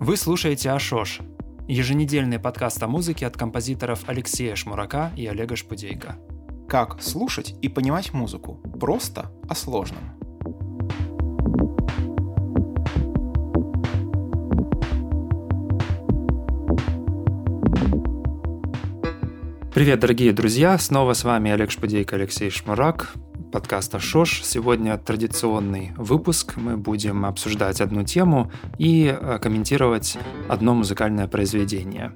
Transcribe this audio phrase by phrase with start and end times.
[0.00, 1.20] Вы слушаете Ашош,
[1.68, 6.16] еженедельный подкаст о музыке от композиторов Алексея Шмурака и Олега Шпудейко.
[6.70, 10.00] Как слушать и понимать музыку просто о сложном.
[19.74, 20.78] Привет, дорогие друзья!
[20.78, 23.12] Снова с вами Олег Шпудейко, Алексей Шмурак
[23.50, 24.42] подкаста ШОШ.
[24.44, 26.54] Сегодня традиционный выпуск.
[26.56, 30.16] Мы будем обсуждать одну тему и э, комментировать
[30.48, 32.12] одно музыкальное произведение.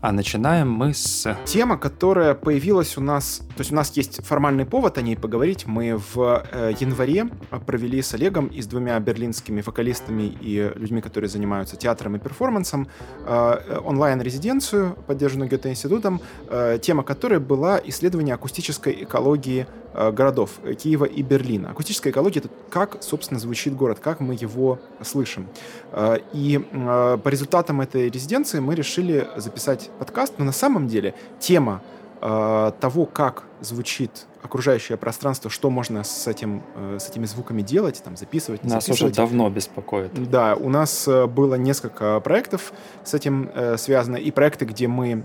[0.00, 1.36] А начинаем мы с...
[1.44, 3.42] Тема, которая появилась у нас...
[3.56, 5.66] То есть у нас есть формальный повод о ней поговорить.
[5.66, 7.28] Мы в э, январе
[7.66, 12.88] провели с Олегом и с двумя берлинскими вокалистами и людьми, которые занимаются театром и перформансом,
[13.26, 21.04] э, онлайн-резиденцию, поддержанную Гёте-институтом, э, тема которой была исследование акустической экологии Э, городов э, Киева
[21.04, 21.70] и Берлина.
[21.70, 25.48] Акустическая экология— это как, собственно, звучит город, как мы его слышим.
[25.92, 31.82] Э, и по результатам этой резиденции мы решили записать подкаст, но на самом деле тема
[32.22, 36.62] того, как звучит окружающее пространство, что можно с, этим,
[36.98, 39.02] с этими звуками делать, там, записывать, Нас записывать.
[39.02, 40.30] уже давно беспокоит.
[40.30, 42.72] Да, у нас было несколько проектов
[43.04, 45.24] с этим связано, и проекты, где мы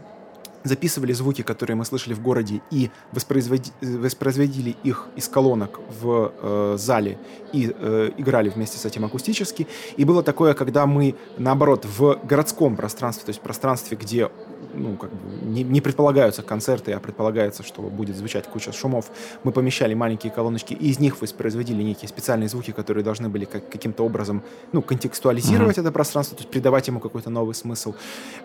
[0.64, 6.76] записывали звуки, которые мы слышали в городе, и воспроизводи, воспроизводили их из колонок в э,
[6.78, 7.18] зале
[7.54, 9.68] и э, играли вместе с этим акустически.
[9.96, 14.30] И было такое, когда мы, наоборот, в городском пространстве, то есть пространстве, где
[14.74, 19.12] ну, как бы не, не предполагаются концерты, а предполагается, что будет звучать куча шумов,
[19.44, 23.70] мы помещали маленькие колоночки, и из них воспроизводили некие специальные звуки, которые должны были как,
[23.70, 25.82] каким-то образом ну, контекстуализировать mm-hmm.
[25.82, 27.94] это пространство, то есть придавать ему какой-то новый смысл.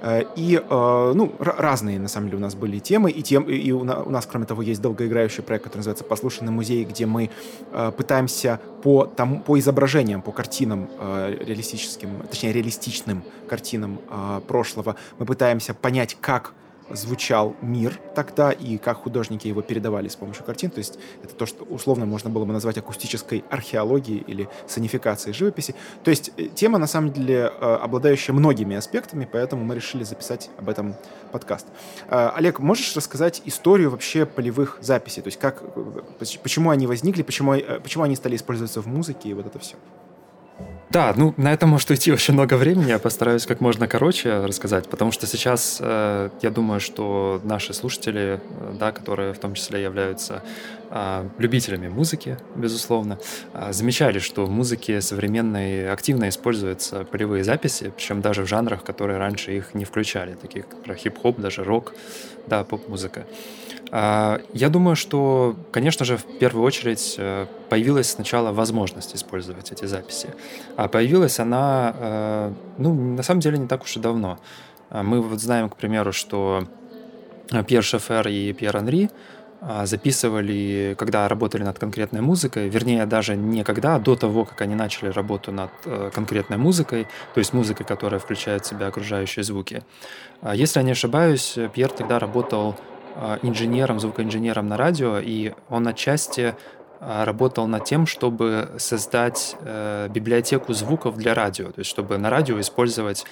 [0.01, 3.71] Э, и, э, ну, разные, на самом деле, у нас были темы, и, тем, и
[3.73, 7.31] у нас, кроме того, есть долгоиграющий проект, который называется «Послушай на музей», где мы
[7.73, 14.01] э, пытаемся по, тому, по изображениям, по картинам реалистическим, точнее, реалистичным картинам
[14.49, 16.53] прошлого, мы пытаемся понять, как
[16.95, 20.71] звучал мир тогда и как художники его передавали с помощью картин.
[20.71, 25.75] То есть это то, что условно можно было бы назвать акустической археологией или санификацией живописи.
[26.05, 30.51] То есть э, тема, на самом деле, э, обладающая многими аспектами, поэтому мы решили записать
[30.59, 30.95] об этом
[31.31, 31.67] подкаст.
[32.09, 35.23] Э, Олег, можешь рассказать историю вообще полевых записей?
[35.23, 35.63] То есть как,
[36.43, 39.77] почему они возникли, почему, почему они стали использоваться в музыке и вот это все?
[40.93, 44.91] Да, ну на это может уйти очень много времени, я постараюсь как можно короче рассказать,
[44.91, 49.83] потому что сейчас э, я думаю, что наши слушатели, э, да, которые в том числе
[49.83, 50.43] являются
[50.91, 53.19] э, любителями музыки, безусловно,
[53.55, 59.19] э, замечали, что в музыке современной активно используются полевые записи, причем даже в жанрах, которые
[59.19, 61.95] раньше их не включали, таких как хип-хоп, даже рок,
[62.47, 63.21] да, поп-музыка.
[63.21, 63.62] А,
[63.93, 70.31] я думаю, что, конечно же, в первую очередь э, появилась сначала возможность использовать эти записи.
[70.77, 74.39] А появилась она, э, ну, на самом деле, не так уж и давно.
[74.89, 76.67] А мы вот знаем, к примеру, что
[77.67, 79.11] Пьер Шефер и Пьер Анри
[79.61, 84.63] а, записывали, когда работали над конкретной музыкой, вернее, даже не когда, а до того, как
[84.63, 89.43] они начали работу над э, конкретной музыкой, то есть музыкой, которая включает в себя окружающие
[89.43, 89.83] звуки.
[90.55, 92.92] Если я не ошибаюсь, Пьер тогда работал Э,
[93.43, 96.55] инженером, звукоинженером на радио, и он отчасти
[97.01, 102.31] э, работал над тем, чтобы создать э, библиотеку звуков для радио, то есть чтобы на
[102.31, 103.25] радио использовать,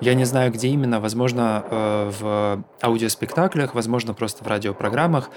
[0.00, 5.30] я не знаю где именно, возможно э, в аудиоспектаклях, возможно просто в радиопрограммах,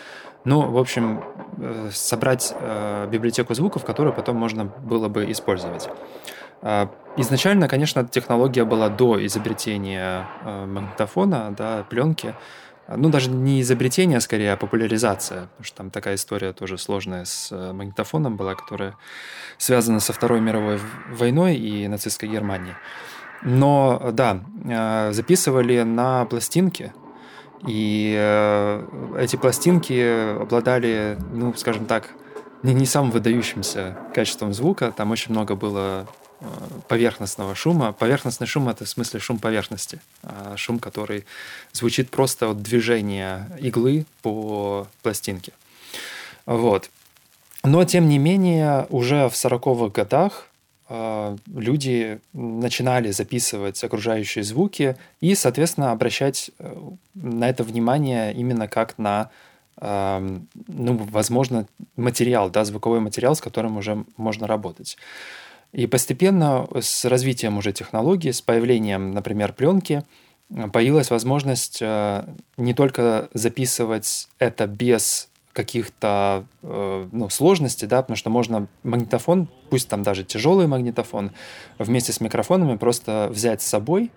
[0.44, 1.24] ну, в общем,
[1.58, 5.88] э, собрать э, библиотеку звуков, которую потом можно было бы использовать.
[6.62, 12.36] Э, изначально, конечно, технология была до изобретения э, магнитофона, да, пленки,
[12.98, 17.26] ну, даже не изобретение, а скорее, а популяризация, потому что там такая история тоже сложная
[17.26, 18.96] с э, магнитофоном была, которая
[19.58, 20.80] связана со Второй мировой
[21.10, 22.76] войной и нацистской Германией.
[23.44, 26.94] Но, да, э, записывали на пластинки,
[27.68, 32.10] и э, эти пластинки обладали, ну, скажем так,
[32.64, 34.92] не, не самым выдающимся качеством звука.
[34.92, 36.08] Там очень много было
[36.88, 37.94] поверхностного шума.
[37.94, 40.00] Поверхностный шум— это в смысле шум поверхности.
[40.24, 41.26] А шум, который
[41.72, 45.54] звучит просто от движения иглы по пластинке.
[46.46, 46.90] Вот.
[47.64, 50.48] Но, тем не менее, уже в 40-х годах
[50.90, 56.76] э, люди начинали записывать окружающие звуки и, соответственно, обращать э,
[57.14, 59.30] на это внимание именно как на
[59.80, 60.44] ну,
[61.12, 61.66] возможно,
[61.96, 64.96] материал, да, звуковой материал, с которым уже можно работать.
[65.74, 70.04] И постепенно с развитием уже технологий, с появлением, например, пленки,
[70.74, 72.26] появилась возможность э,
[72.58, 79.88] не только записывать это без каких-то э, ну, сложностей, да, потому что можно магнитофон, пусть
[79.88, 81.32] там даже тяжелый магнитофон,
[81.78, 84.12] вместе с микрофонами просто взять с собой,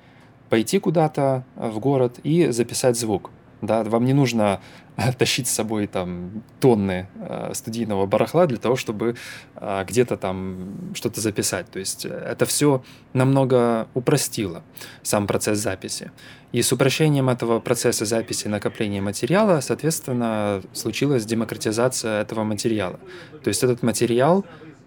[0.48, 3.30] пойти куда-то в город и записать звук.
[3.62, 4.60] Да, вам не нужно
[5.18, 9.16] тащить с собой там тонны э, студийного барахла для того, чтобы
[9.56, 11.70] э, где-то там что-то записать.
[11.70, 14.62] То есть это все намного упростило
[15.02, 16.10] сам процесс записи.
[16.52, 23.00] И с упрощением этого процесса записи и накопления материала, соответственно, случилась демократизация этого материала.
[23.42, 24.44] То есть этот материал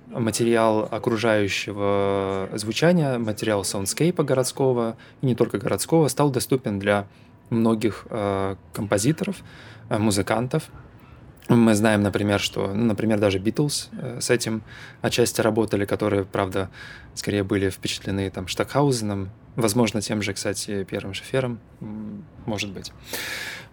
[0.10, 7.08] материал окружающего звучания, материал саундскейпа городского, и не только городского, стал доступен для
[7.49, 9.38] многих э, композиторов,
[9.89, 10.63] э, музыкантов.
[11.49, 14.63] Мы знаем, например, что, ну, например, даже Битлз э, с этим
[15.01, 16.69] отчасти работали, которые, правда,
[17.13, 21.59] скорее были впечатлены там Штокхаузеном, возможно, тем же, кстати, первым шофером,
[22.45, 22.91] может быть.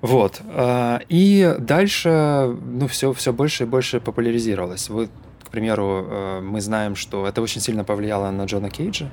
[0.01, 0.41] Вот.
[0.45, 4.89] Э, и дальше, ну, все, все больше и больше популяризировалось.
[4.89, 5.11] Вот,
[5.43, 9.11] к примеру, э, мы знаем, что это очень сильно повлияло на Джона Кейджа,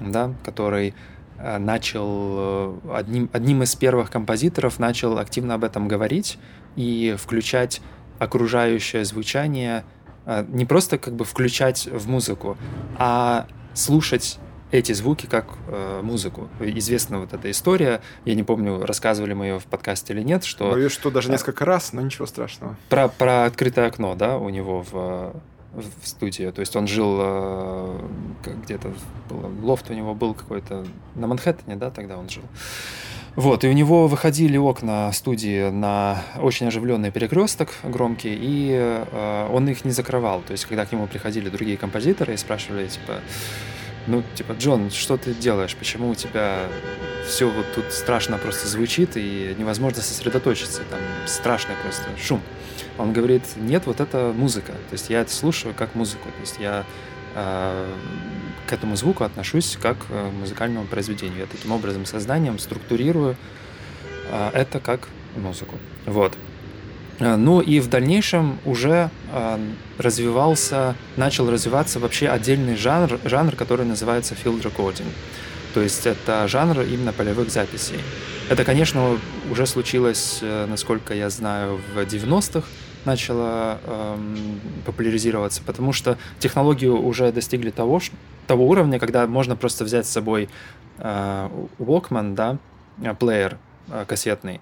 [0.00, 0.94] да, который
[1.38, 6.38] начал э, одним, одним из первых композиторов начал активно об этом говорить
[6.76, 7.80] и включать
[8.18, 9.84] окружающее звучание
[10.26, 12.56] э, не просто как бы включать в музыку,
[12.96, 14.38] а слушать
[14.72, 16.48] эти звуки как э, музыку.
[16.60, 20.70] Известна вот эта история, я не помню, рассказывали мы ее в подкасте или нет, что...
[20.70, 22.76] Боюсь, что даже несколько раз, но ничего страшного.
[22.88, 25.34] Про, про открытое окно, да, у него в,
[25.74, 26.50] в студии.
[26.50, 28.00] То есть он жил э,
[28.64, 28.92] где-то,
[29.62, 30.84] лофт у него был какой-то
[31.14, 32.42] на Манхэттене, да, тогда он жил.
[33.34, 39.66] Вот, и у него выходили окна студии на очень оживленный перекресток громкий, и э, он
[39.68, 40.42] их не закрывал.
[40.42, 43.20] То есть, когда к нему приходили другие композиторы и спрашивали, типа,
[44.06, 45.74] ну, типа, Джон, что ты делаешь?
[45.76, 46.58] Почему у тебя
[47.26, 50.82] все вот тут страшно просто звучит и невозможно сосредоточиться?
[50.90, 52.42] Там страшный просто шум.
[52.98, 54.72] Он говорит, нет, вот это музыка.
[54.72, 56.28] То есть я это слушаю как музыку.
[56.28, 56.84] То есть я
[57.34, 57.94] э,
[58.66, 61.40] к этому звуку отношусь как к музыкальному произведению.
[61.40, 63.36] Я таким образом сознанием структурирую
[64.30, 65.76] э, это как музыку.
[66.06, 66.36] Вот.
[67.18, 69.58] Э, ну и в дальнейшем уже э,
[69.98, 75.08] развивался, начал развиваться вообще отдельный жанр, жанр, который называется field recording.
[75.74, 77.98] То есть это жанр именно полевых записей.
[78.50, 79.18] Это, конечно,
[79.50, 82.66] уже случилось, э, насколько я знаю, в 90-х
[83.06, 88.00] начало эм, популяризироваться, потому что технологии уже достигли того,
[88.46, 90.48] того уровня, когда можно просто взять с собой
[90.98, 92.58] э, Walkman, да,
[93.14, 93.58] плеер
[93.88, 94.60] э, кассетный,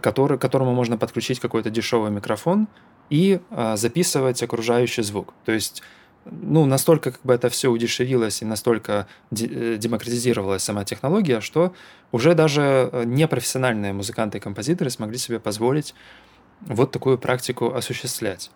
[0.00, 2.68] который, к которому можно подключить какой-то дешевый микрофон
[3.10, 5.34] и э, записывать окружающий звук.
[5.44, 5.82] То есть
[6.24, 11.74] ну, настолько как бы это все удешевилось и настолько э, демократизировалась сама технология, что
[12.12, 15.94] уже даже э, непрофессиональные музыканты и композиторы смогли себе позволить
[16.60, 18.50] вот такую практику осуществлять.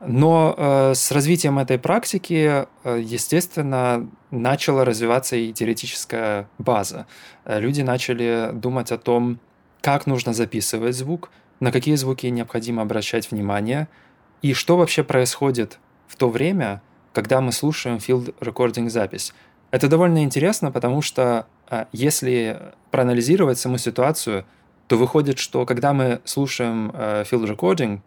[0.00, 7.06] Но э, с развитием этой практики, э, естественно, начала развиваться и теоретическая база.
[7.46, 9.40] Э, люди начали думать о том,
[9.80, 11.30] как нужно записывать звук,
[11.60, 13.88] на какие звуки необходимо обращать внимание,
[14.42, 16.82] и что вообще происходит в то время,
[17.14, 19.32] когда мы слушаем field recording запись.
[19.70, 24.44] Это довольно интересно, потому что а, если проанализировать саму ситуацию,
[24.86, 28.00] то выходит, что когда мы слушаем э, field recording,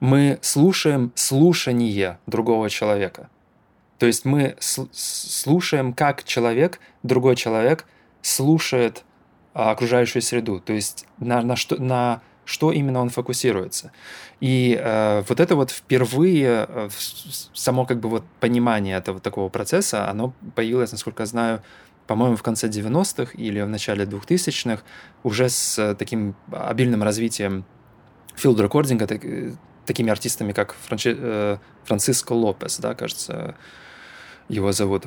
[0.00, 3.28] мы слушаем слушание другого человека.
[3.98, 7.86] То есть мы слушаем, как человек, другой человек
[8.20, 9.04] слушает
[9.54, 10.60] а, окружающую среду.
[10.60, 13.92] То есть на, на, что, на что именно он фокусируется.
[14.40, 16.88] И э, вот это вот впервые, э,
[17.54, 21.62] само как бы вот понимание этого такого процесса, оно появилось, насколько я знаю,
[22.06, 24.82] по-моему, в конце 90-х или в начале 2000-х,
[25.22, 27.64] уже с э, таким обильным развитием
[28.36, 29.52] филд-рекординга, так, э,
[29.86, 33.56] такими артистами, как Франчи, э, Франциско Лопес, да, кажется,
[34.48, 35.06] его зовут.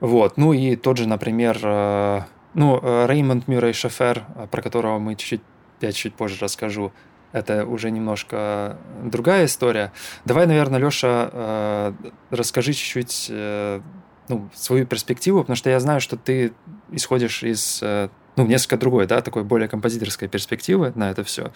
[0.00, 0.36] Вот.
[0.36, 2.20] Ну и тот же, например, э,
[2.54, 5.42] ну, э, Реймонд Мюррей Шефер, про которого мы чуть-чуть
[5.80, 6.92] я чуть позже расскажу.
[7.32, 9.92] Это уже немножко другая история.
[10.24, 11.92] Давай, наверное, Леша, э,
[12.30, 13.80] расскажи чуть-чуть э,
[14.28, 16.52] ну, свою перспективу, потому что я знаю, что ты
[16.90, 21.52] исходишь из э, ну, несколько другой, да, такой более композиторской перспективы на это все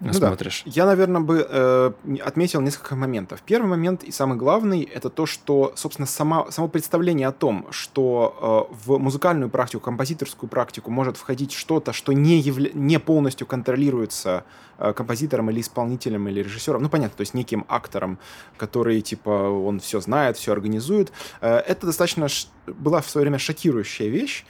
[0.00, 0.62] ну, смотришь?
[0.64, 0.70] Да.
[0.72, 1.92] Я, наверное, бы э,
[2.24, 3.42] отметил несколько моментов.
[3.44, 8.68] Первый момент и самый главный— это то, что, собственно, сама, само представление о том, что
[8.70, 12.70] э, в музыкальную практику, композиторскую практику может входить что-то, что не, явля...
[12.74, 14.44] не полностью контролируется
[14.78, 18.18] э, композитором или исполнителем или режиссером, ну, понятно, то есть неким актором,
[18.56, 21.12] который, типа, он все знает, все организует.
[21.40, 22.46] Э, это достаточно ш...
[22.66, 24.44] была в свое время шокирующая вещь,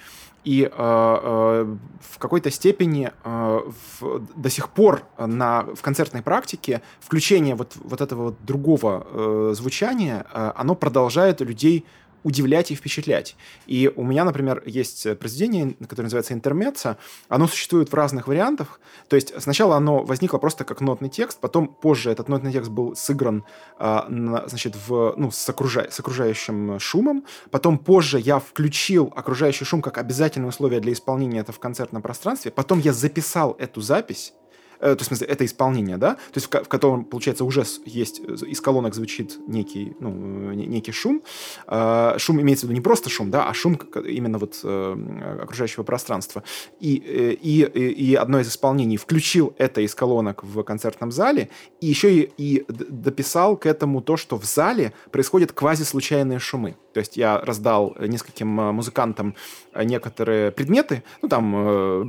[0.44, 3.60] И э, э, в какой-то степени э,
[4.00, 9.54] в, до сих пор на, в концертной практике включение вот, вот этого вот другого э,
[9.54, 11.84] звучания, э, оно продолжает людей
[12.22, 13.36] удивлять и впечатлять.
[13.66, 16.98] И у меня, например, есть произведение, которое называется «Интермеца».
[17.28, 18.80] Оно существует в разных вариантах.
[19.08, 22.96] То есть сначала оно возникло просто как нотный текст, потом позже этот нотный текст был
[22.96, 23.44] сыгран
[23.78, 25.88] э, на, значит, в, ну, с, окружа...
[25.90, 27.24] с окружающим шумом.
[27.50, 32.50] Потом позже я включил окружающий шум как обязательное условие для исполнения это в концертном пространстве.
[32.50, 34.32] Потом я записал эту запись
[34.80, 38.60] э, то есть, это исполнение, да, то есть в, котором, получается, уже есть, э, из
[38.60, 40.10] колонок звучит некий, ну,
[40.52, 41.22] некий шум.
[41.66, 43.74] Э, шум имеется в виду не просто шум, да, а шум
[44.06, 46.42] именно вот э, окружающего пространства.
[46.80, 51.86] Э, и, и, и одно из исполнений включил это из колонок в концертном зале, и
[51.86, 56.76] еще и, и дописал к этому то, что в зале происходят квази-случайные шумы.
[56.92, 59.34] То есть я раздал нескольким э, музыкантам
[59.72, 62.04] э, некоторые предметы, ну, там, э,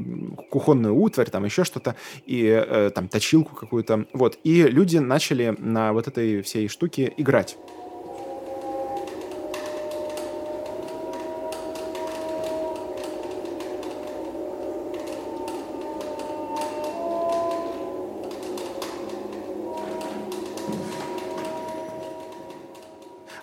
[0.50, 1.96] кухонную утварь, там, еще что-то,
[2.26, 7.58] и там, точилку какую-то, вот, и люди начали на вот этой всей штуке играть.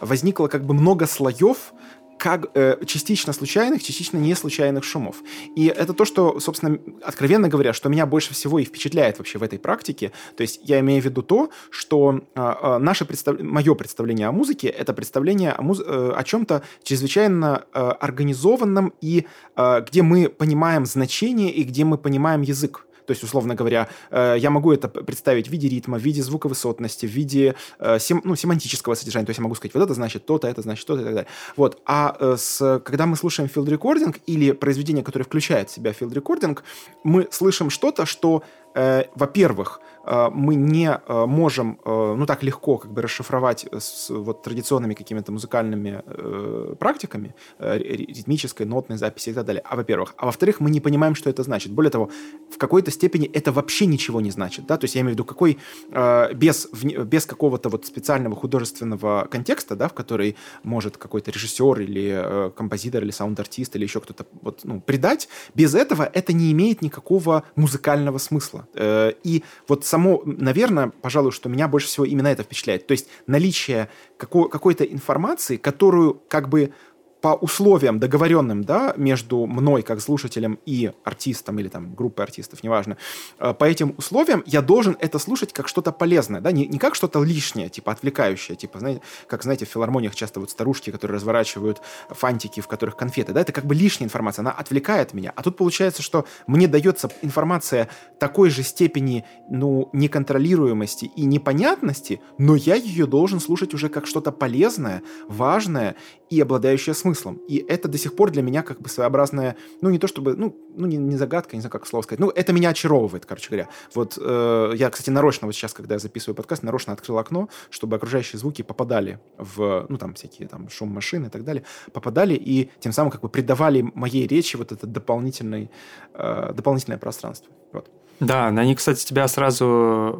[0.06, 1.72] Возникло как бы много слоев,
[2.18, 5.22] как э, частично случайных, частично не случайных шумов.
[5.54, 9.42] И это то, что, собственно, откровенно говоря, что меня больше всего и впечатляет вообще в
[9.42, 10.12] этой практике.
[10.36, 13.40] То есть я имею в виду то, что э, наше представ...
[13.40, 15.80] мое представление о музыке— это представление о, муз...
[15.80, 21.98] э, о чем-то чрезвычайно э, организованном и э, где мы понимаем значение и где мы
[21.98, 22.85] понимаем язык.
[23.06, 27.06] То есть, условно говоря, э, я могу это представить в виде ритма, в виде звуковысотности,
[27.06, 29.26] в виде э, сем, ну, семантического содержания.
[29.26, 31.30] То есть я могу сказать, вот это значит то-то, это значит то-то и так далее.
[31.56, 31.80] Вот.
[31.86, 36.12] А э, с, когда мы слушаем field recording или произведение, которое включает в себя field
[36.12, 36.58] recording,
[37.04, 38.42] мы слышим что-то, что,
[38.74, 44.42] э, во-первых, мы не э, можем, э, ну, так легко как бы расшифровать с вот
[44.42, 50.14] традиционными какими-то музыкальными э, практиками, э, ритмической, нотной записи и так далее, а во-первых.
[50.16, 51.72] А во-вторых, мы не понимаем, что это значит.
[51.72, 52.10] Более того,
[52.50, 55.24] в какой-то степени это вообще ничего не значит, да, то есть я имею в виду,
[55.24, 55.58] какой,
[55.90, 62.12] э, без, без какого-то вот специального художественного контекста, да, в который может какой-то режиссер или
[62.14, 66.82] э, композитор или саунд-артист или еще кто-то вот, ну, придать, без этого это не имеет
[66.82, 68.68] никакого музыкального смысла.
[68.74, 72.86] Э, и вот само, наверное, пожалуй, что меня больше всего именно это впечатляет.
[72.86, 73.88] То есть наличие
[74.18, 76.74] какой- какой-то информации, которую как бы
[77.20, 82.96] по условиям договоренным, да, между мной как слушателем и артистом или там группой артистов, неважно,
[83.38, 86.94] э, по этим условиям я должен это слушать как что-то полезное, да, не, не как
[86.94, 91.80] что-то лишнее, типа отвлекающее, типа, знаете, как, знаете, в филармониях часто вот старушки, которые разворачивают
[92.10, 95.56] фантики, в которых конфеты, да, это как бы лишняя информация, она отвлекает меня, а тут
[95.56, 103.06] получается, что мне дается информация такой же степени, ну, неконтролируемости и непонятности, но я ее
[103.06, 105.96] должен слушать уже как что-то полезное, важное
[106.30, 107.36] и обладающее смыслом.
[107.48, 110.56] И это до сих пор для меня как бы своеобразная, ну не то чтобы, ну,
[110.74, 113.68] ну не, не загадка, не знаю, как слово сказать, ну это меня очаровывает, короче говоря.
[113.94, 117.96] Вот э, я, кстати, нарочно вот сейчас, когда я записываю подкаст, нарочно открыл окно, чтобы
[117.96, 122.70] окружающие звуки попадали в, ну там всякие там шум машины и так далее, попадали и
[122.80, 125.70] тем самым как бы придавали моей речи вот это дополнительный,
[126.14, 127.52] э, дополнительное пространство.
[127.72, 127.88] Вот.
[128.18, 129.64] Да, они, кстати, тебя сразу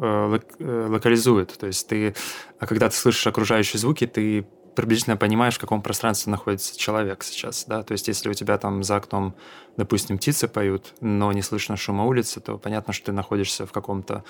[0.01, 1.57] э, э локализуют.
[1.57, 2.15] То есть ты,
[2.59, 4.45] а когда ты слышишь окружающие звуки, ты
[4.77, 8.83] приблизительно понимаешь, в каком пространстве находится человек сейчас, да, то есть если у тебя там
[8.83, 9.33] за окном,
[9.75, 14.23] допустим, птицы поют, но не слышно шума улицы, то понятно, что ты находишься в каком-то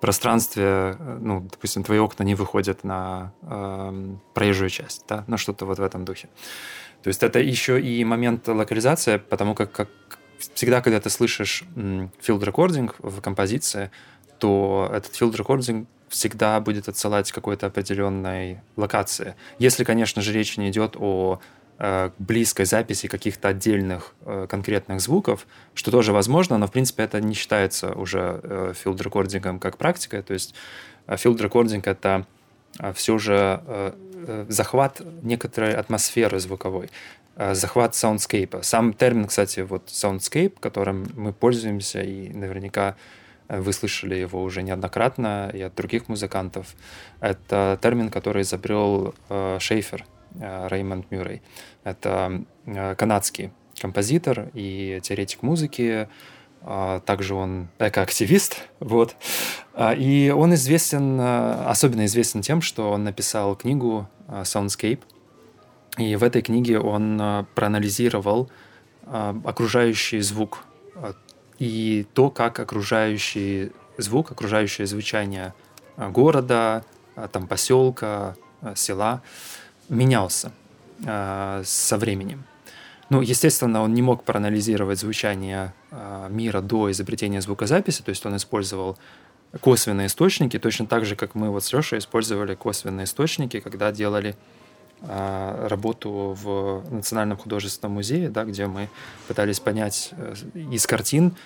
[0.00, 5.66] пространстве, э, ну, допустим, твои окна не выходят на э, проезжую часть, да, ну, что-то
[5.66, 6.28] вот в этом духе.
[7.02, 9.88] То есть это еще и момент локализации, потому как, как
[10.54, 13.90] всегда, когда ты слышишь field recording в композиции,
[14.38, 19.34] то этот field recording всегда будет отсылать к какой-то определенной локации.
[19.58, 21.40] Если, конечно же, речь не идет о
[21.78, 27.20] э, близкой записи каких-то отдельных э, конкретных звуков, что тоже возможно, но в принципе это
[27.20, 30.22] не считается уже э, field рекордингом как практикой.
[30.22, 30.54] То есть
[31.06, 32.26] field рекординг это
[32.94, 33.94] все же
[34.48, 36.90] захват некоторой атмосферы звуковой,
[37.52, 38.62] захват саундскейпа.
[38.62, 42.94] Сам термин, кстати, вот soundscape, которым мы пользуемся и наверняка
[43.48, 46.74] вы слышали его уже неоднократно и от других музыкантов.
[47.20, 50.04] Это термин, который изобрел э, Шейфер,
[50.38, 51.42] э, Реймонд Мюррей.
[51.84, 53.50] Это э, канадский
[53.80, 56.08] композитор и теоретик музыки,
[57.06, 59.14] также он экоактивист, вот.
[59.96, 64.98] И он известен, особенно известен тем, что он написал книгу Soundscape,
[65.96, 68.50] и в этой книге он проанализировал
[69.06, 70.64] окружающий звук
[71.58, 75.54] и то, как окружающий звук, окружающее звучание
[75.96, 76.84] города,
[77.32, 78.36] там поселка,
[78.76, 79.22] села
[79.88, 80.52] менялся
[81.00, 82.44] со временем.
[83.10, 85.72] Ну, естественно, он не мог проанализировать звучание
[86.28, 88.98] мира до изобретения звукозаписи, то есть он использовал
[89.60, 94.30] косвенные источники, точно так же, как мы вот с Лешей использовали косвенные источники, когда делали
[94.30, 94.57] а,
[95.06, 98.88] работу в Национальном художественном музее, да, где мы
[99.28, 100.34] пытались понять э,
[100.72, 101.36] из картин,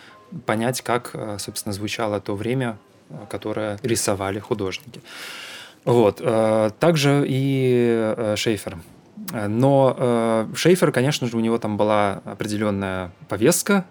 [0.47, 2.78] понять, как, э, собственно, звучало то время,
[3.11, 5.00] э, которое рисовали художники.
[5.85, 6.23] Вот.
[6.78, 8.78] Также и Шейфер.
[9.49, 13.85] Но Шейфер, конечно же, у него там была определенная повестка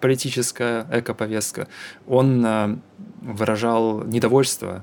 [0.00, 1.68] политическая, эко-повестка.
[2.08, 2.82] Он
[3.20, 4.82] выражал недовольство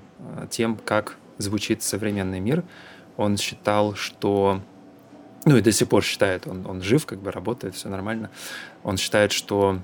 [0.49, 2.63] тем, как звучит современный мир–
[3.19, 4.61] он считал, что
[5.45, 8.29] ну и до сих пор считает, он, он жив, как бы работает, все нормально.
[8.83, 9.79] Он считает, что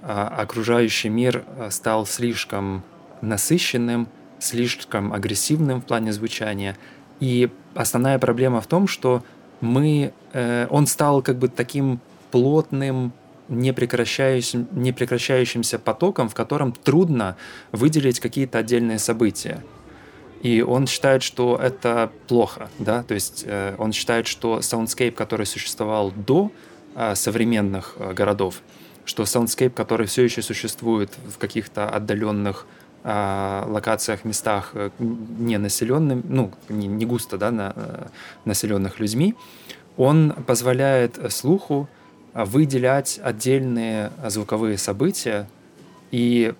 [0.00, 2.84] а, окружающий мир а, стал слишком
[3.20, 4.08] насыщенным,
[4.38, 6.76] слишком агрессивным в плане звучания.
[7.18, 9.24] И основная проблема в том, что
[9.60, 11.98] мы, э, он стал как бы таким
[12.30, 13.12] плотным,
[13.48, 17.36] непрекращающим, непрекращающимся потоком, в котором трудно
[17.72, 19.64] выделить какие-то отдельные события.
[20.42, 25.46] И он считает, что это плохо, да, то есть э, он считает, что soundscape, который
[25.46, 26.52] существовал до
[26.94, 28.62] э, современных э, городов,
[29.04, 32.66] что soundscape, который все еще существует в каких-то отдаленных
[33.02, 38.06] э, локациях, местах, э, не населенным, ну, не, не густо, да, на, э,
[38.44, 39.34] населенных людьми,
[39.96, 41.88] он позволяет слуху
[42.32, 45.48] выделять отдельные звуковые события,
[46.10, 46.54] и,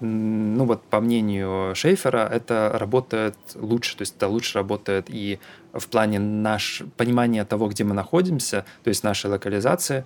[0.00, 5.38] ну вот по мнению Шейфера, это работает лучше, то есть это лучше работает и
[5.72, 10.04] в плане наш, понимания того, где мы находимся, то есть нашей локализации,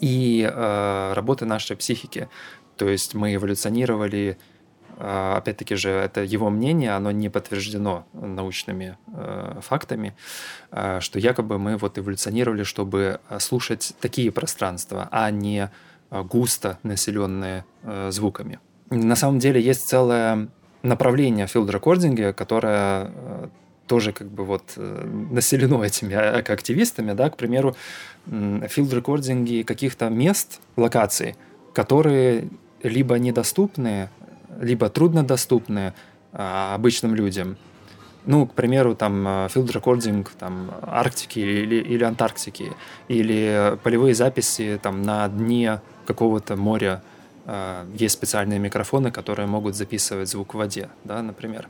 [0.00, 2.28] и э, работы нашей психики.
[2.76, 4.38] То есть мы эволюционировали,
[4.96, 10.14] э, опять-таки же, это его мнение, оно не подтверждено научными э, фактами,
[10.70, 17.64] э, что якобы мы вот эволюционировали, чтобы слушать такие пространства, а не Э, густо населенные
[17.82, 18.58] э, звуками.
[18.90, 20.48] На самом деле есть целое
[20.82, 23.48] направление в филд-рекординге, которое э,
[23.86, 27.76] тоже как бы вот населено этими активистами, да, к примеру,
[28.26, 31.36] филд-рекординги каких-то мест, локаций,
[31.74, 32.48] которые
[32.82, 34.10] либо недоступны,
[34.60, 35.94] либо труднодоступны
[36.32, 37.56] обычным людям.
[38.26, 42.72] Ну, к примеру, там field рекординг там Арктики или, или Антарктики,
[43.08, 47.02] или полевые записи там на дне какого-то моря
[47.46, 51.68] э, есть специальные микрофоны, которые могут записывать звук в воде, да, например.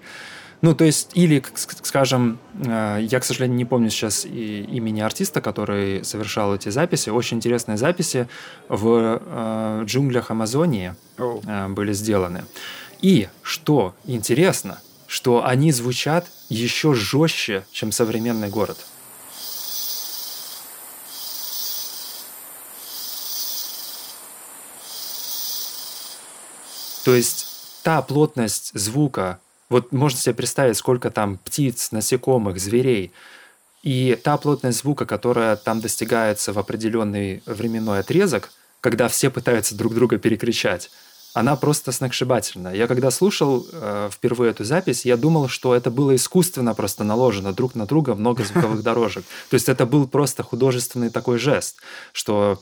[0.61, 1.43] Ну, то есть, или,
[1.83, 7.11] скажем, э, я, к сожалению, не помню сейчас и имени артиста, который совершал эти записи.
[7.11, 8.29] Очень интересные записи
[8.69, 11.69] в э, джунглях Амазонии oh.
[11.69, 12.45] были сделаны.
[13.03, 18.79] И, что интересно, что они звучат еще жестче, чем современный город.
[27.09, 27.47] То есть
[27.85, 29.41] та плотность звука,
[29.71, 33.13] вот можно себе представить, сколько там птиц, насекомых, зверей,
[33.83, 38.51] и та плотность звука, которая там достигается в определенный временной отрезок,
[38.83, 40.91] когда все пытаются друг друга перекричать,
[41.33, 42.75] она просто сногсшибательна.
[42.75, 47.55] Я когда слушал э, впервые эту запись, я думал, что это было искусственно просто наложено
[47.55, 49.25] друг на друга много звуковых дорожек.
[49.49, 51.77] То есть это был просто художественный такой жест,
[52.13, 52.61] что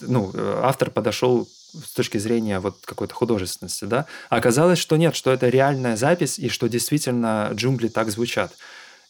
[0.00, 5.16] ну, э, автор подошел с точки зрения вот какой-то художественности, да, а оказалось, что нет,
[5.16, 8.52] что это реальная запись и что действительно джунгли так звучат.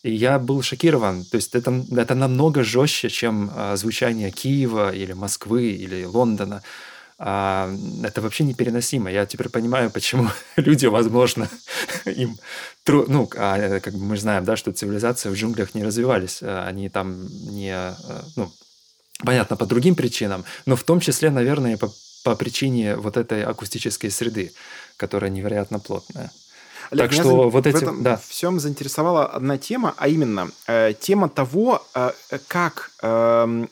[0.02, 1.24] И я был шокирован.
[1.24, 6.62] То есть это, это намного жестче, чем а, звучание Киева или Москвы или Лондона.
[7.18, 7.70] А,
[8.02, 9.10] это вообще непереносимо.
[9.10, 11.48] Я теперь понимаю, почему люди, возможно,
[12.04, 12.36] им
[12.82, 13.06] тру...
[13.08, 17.26] ну, а, как бы мы знаем, да, что цивилизации в джунглях не развивались, они там
[17.54, 17.94] не,
[18.36, 18.52] ну,
[19.18, 21.92] понятно, по другим причинам, но в том числе, наверное, по
[22.24, 24.52] по причине вот этой акустической среды,
[24.96, 26.32] которая невероятно плотная.
[26.90, 27.48] Олег, так что за...
[27.50, 27.76] вот эти...
[27.76, 28.16] В этом да.
[28.16, 32.10] всем заинтересовала одна тема, а именно э, тема того, э,
[32.48, 33.66] как э,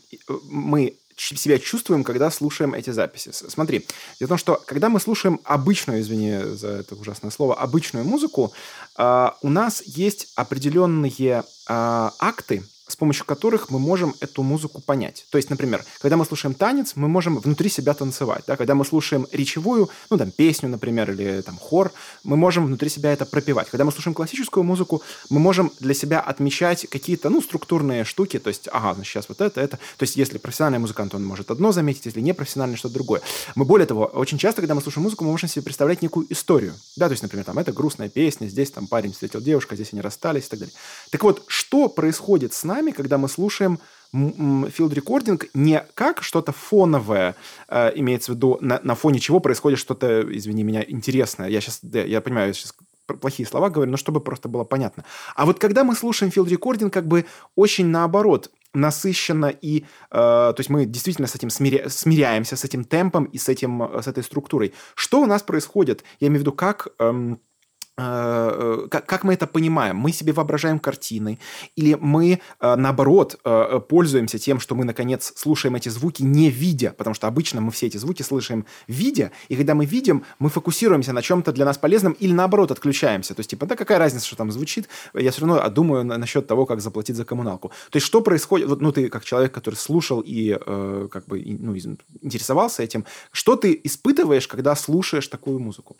[0.45, 3.31] мы себя чувствуем, когда слушаем эти записи.
[3.33, 3.87] Смотри,
[4.19, 8.53] дело в том, что когда мы слушаем обычную, извини за это ужасное слово, обычную музыку,
[8.99, 15.27] э, у нас есть определенные э, акты, с помощью которых мы можем эту музыку понять.
[15.31, 18.45] То есть, например, когда мы слушаем танец, мы можем внутри себя танцевать.
[18.47, 18.57] Да?
[18.57, 21.91] Когда мы слушаем речевую, ну, там, песню, например, или там хор,
[22.23, 23.71] мы можем внутри себя это пропевать.
[23.71, 28.49] Когда мы слушаем классическую музыку, мы можем для себя отмечать какие-то, ну, структурные штуки, то
[28.49, 29.79] есть, ага, значит, сейчас вот это, это.
[29.97, 33.23] То есть, если профессиональный музыкант, он может одно заметить, если не профессиональный, что-то другое.
[33.55, 36.75] Мы, более того, очень часто, когда мы слушаем музыку, мы можем себе представлять некую историю.
[36.97, 39.89] Да, то есть, например, там, это грустная песня, здесь там парень встретил девушку, а здесь
[39.93, 40.75] они расстались и так далее.
[41.11, 43.79] Так вот, что происходит с нами, когда мы слушаем
[44.13, 47.35] field recording не как что-то фоновое,
[47.69, 51.49] э, имеется в виду, на, на фоне чего происходит что-то, извини меня, интересное.
[51.49, 52.75] Я сейчас, да, я понимаю, я сейчас
[53.07, 55.05] плохие слова говорю, но чтобы просто было понятно.
[55.35, 57.25] А вот когда мы слушаем field recording, как бы
[57.57, 62.85] очень наоборот, насыщенно и, э, то есть мы действительно с этим смиря, смиряемся, с этим
[62.85, 64.73] темпом и с, этим, с этой структурой.
[64.95, 66.05] Что у нас происходит?
[66.21, 66.89] Я имею в виду, как...
[66.99, 67.52] Эм, Э,
[67.97, 69.97] как, как мы это понимаем?
[69.97, 71.39] Мы себе воображаем картины,
[71.77, 76.95] или мы, э, наоборот, э, пользуемся тем, что мы, наконец, слушаем эти звуки, не видя,
[76.97, 81.13] потому что обычно мы все эти звуки слышим видя, и когда мы видим, мы фокусируемся
[81.13, 83.35] на чем-то для нас полезном, или наоборот, отключаемся.
[83.35, 86.67] То есть, типа, да какая разница, что там звучит, я все равно думаю насчет того,
[86.67, 87.69] как заплатить за коммуналку.
[87.91, 91.43] То есть, что происходит, вот, ну, ты как человек, который слушал и, э, как бы,
[91.61, 91.77] ну,
[92.23, 95.97] интересовался этим, что ты испытываешь, когда слушаешь такую музыку?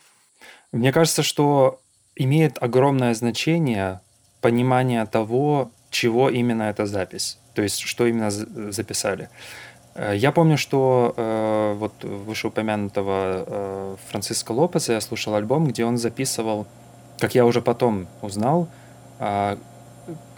[0.71, 1.82] Мне кажется, что
[2.15, 4.01] имеет огромное значение
[4.41, 9.29] понимание того, чего именно эта запись, то есть что именно записали.
[9.95, 15.97] Э, я помню, что э, вот вышеупомянутого э, Франциско Лопеса я слушал альбом, где он
[15.97, 16.65] записывал,
[17.19, 18.67] как я уже потом узнал,
[19.19, 19.57] э,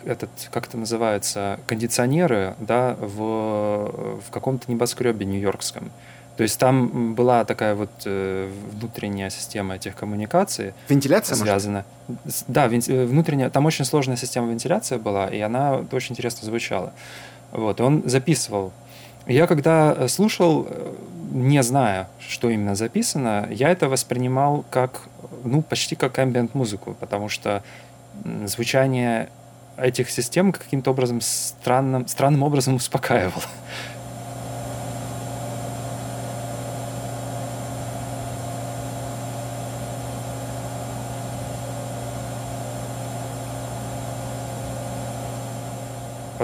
[0.05, 5.91] этот, как это называется, кондиционеры, да, в, в каком-то небоскребе нью-йоркском.
[6.37, 10.73] То есть там была такая вот э, внутренняя система этих коммуникаций.
[10.89, 11.85] Вентиляция связана.
[12.07, 12.43] Может?
[12.47, 12.81] Да, вен...
[12.87, 13.49] Э, внутренняя.
[13.49, 16.91] Там очень сложная система вентиляции была, и она очень интересно звучала.
[17.51, 18.73] Вот, и он записывал.
[19.27, 20.93] Я когда э, слушал, э,
[21.31, 25.03] не зная, что именно записано, я это воспринимал как,
[25.43, 27.63] ну, почти как ambient музыку, потому что
[28.45, 29.29] звучание
[29.77, 33.43] этих систем каким-то образом странным, странным образом успокаивало.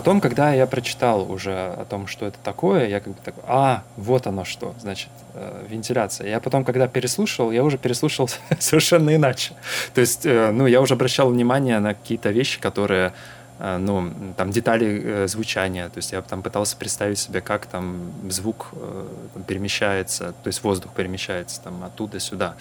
[0.01, 3.83] Потом, когда я прочитал уже о том, что это такое, я как бы такой, а,
[3.97, 6.27] вот оно что, значит, э, вентиляция.
[6.27, 8.27] Я потом, когда переслушал, я уже переслушал
[8.59, 9.53] совершенно иначе.
[9.93, 13.13] То есть, э, ну, я уже обращал внимание на какие-то вещи, которые
[13.59, 18.11] э, ну, там детали э, звучания, то есть я там пытался представить себе, как там
[18.27, 22.55] звук э, там, перемещается, то есть воздух перемещается там оттуда сюда,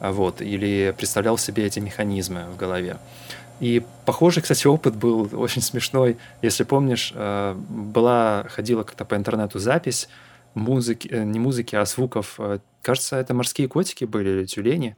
[0.00, 2.96] вот, или представлял себе эти механизмы в голове.
[3.60, 6.18] И похожий, кстати, опыт был очень смешной.
[6.42, 10.08] Если помнишь, э, была, ходила как-то по интернету запись
[10.56, 12.34] музыки, э, не музыки, а звуков.
[12.38, 14.96] Э, кажется, это морские котики были или тюлени.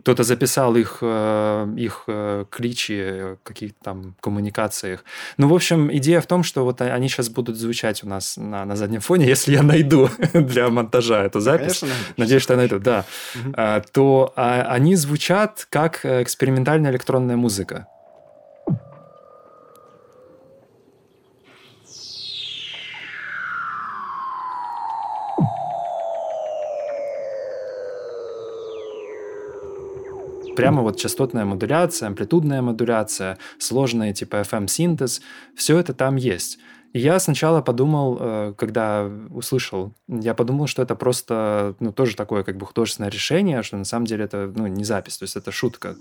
[0.00, 2.08] Кто-то записал их, их
[2.50, 5.02] кличи, каких-то там коммуникациях.
[5.38, 8.66] Ну, в общем, идея в том, что вот они сейчас будут звучать у нас на,
[8.66, 11.80] на заднем фоне, если я найду для монтажа эту запись.
[11.80, 13.06] Конечно, Надеюсь, что я найду, да.
[13.34, 13.54] Угу.
[13.92, 17.88] То а, они звучат как экспериментальная электронная музыка.
[30.56, 35.20] Прямо вот частотная модуляция, амплитудная модуляция, сложные типа FM-синтез,
[35.54, 36.58] все это там есть.
[36.96, 42.42] И я сначала подумал, э, когда услышал, я подумал, что это просто, ну, тоже такое
[42.42, 45.52] как бы художественное решение, что на самом деле это, ну, не запись, то есть это
[45.52, 45.96] шутка.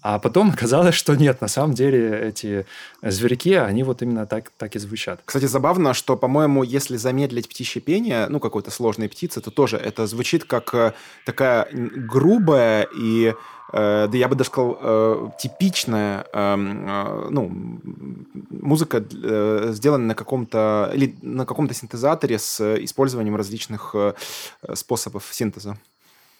[0.00, 2.66] А потом оказалось, что нет, на самом деле эти
[3.02, 5.20] зверьки, они вот именно так, так и звучат.
[5.24, 10.06] Кстати, забавно, что, по-моему, если замедлить птичье пение, ну, какой-то сложной птицы, то тоже это
[10.06, 10.92] звучит как э,
[11.26, 13.34] такая грубая и
[13.72, 17.50] да я бы даже сказал, э, типичная эм, э, ну,
[18.50, 19.04] музыка,
[19.72, 23.94] сделанная на каком-то или на каком-то синтезаторе с использованием различных
[24.74, 25.76] способов синтеза.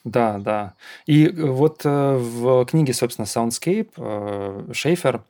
[0.05, 0.75] Да, да.
[1.07, 5.23] И вот в книге, собственно, Soundscape Шейфер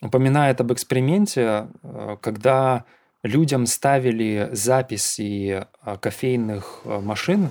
[0.00, 1.68] упоминает об эксперименте,
[2.20, 2.84] когда
[3.24, 5.66] людям ставили записи
[6.00, 7.48] кофейных машин,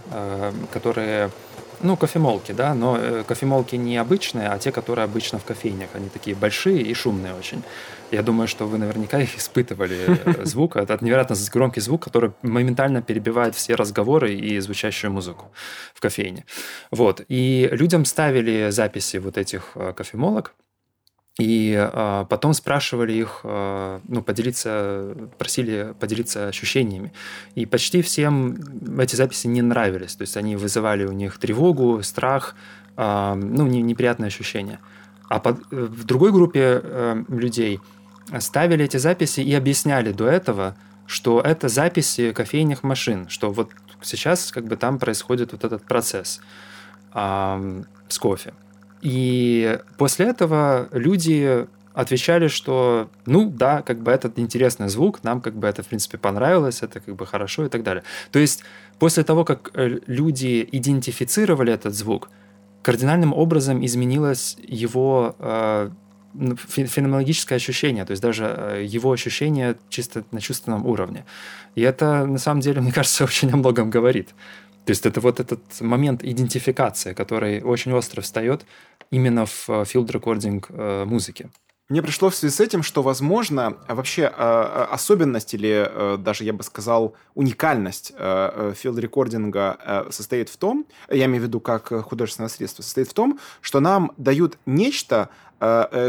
[0.72, 1.30] которые
[1.84, 5.90] ну, кофемолки, да, но э, кофемолки не обычные, а те, которые обычно в кофейнях.
[5.94, 7.62] Они такие большие и шумные очень.
[8.12, 10.78] Я думаю, что вы наверняка их испытывали э, звук.
[10.78, 15.52] Это невероятно громкий звук, который моментально перебивает все разговоры и звучащую музыку
[15.94, 16.46] в кофейне.
[16.92, 17.22] Вот.
[17.28, 20.54] И людям ставили записи вот этих э, кофемолок,
[21.40, 27.12] И э, потом спрашивали их, э, ну, поделиться, просили поделиться ощущениями.
[27.56, 28.56] И почти всем
[29.00, 30.16] эти записи не нравились.
[30.16, 32.56] То есть они вызывали у них тревогу, страх,
[32.98, 34.80] э, ну, не, неприятные ощущения.
[35.28, 37.80] А под, в другой группе э, людей
[38.40, 40.76] ставили эти записи и объясняли до этого,
[41.08, 43.72] что это записи кофейных машин, что вот
[44.04, 46.42] сейчас как бы там происходит вот этот процесс
[47.16, 48.54] э, с кофе.
[49.04, 55.56] И после этого люди отвечали, что ну да, как бы этот интересный звук, нам как
[55.56, 58.04] бы это в принципе понравилось, это как бы хорошо и так далее.
[58.32, 58.64] То есть
[59.00, 62.30] после того, как э, люди идентифицировали этот звук,
[62.82, 65.90] кардинальным образом изменилось его э,
[66.34, 71.26] феноменологическое ощущение, то есть даже э, его ощущение чисто на чувственном уровне.
[71.76, 74.30] И это, на самом деле, мне кажется, очень о многом говорит.
[74.86, 78.66] То есть это вот этот момент идентификации, который очень остро встает
[79.12, 81.50] именно в field recording э, музыки.
[81.90, 86.64] Мне пришло в связи с этим, что, возможно, вообще э, особенность или даже, я бы
[86.64, 93.14] сказал, уникальность филд-рекординга состоит в том, я имею в виду как художественное средство, состоит в
[93.14, 95.53] том, что нам дают нечто, Э, э,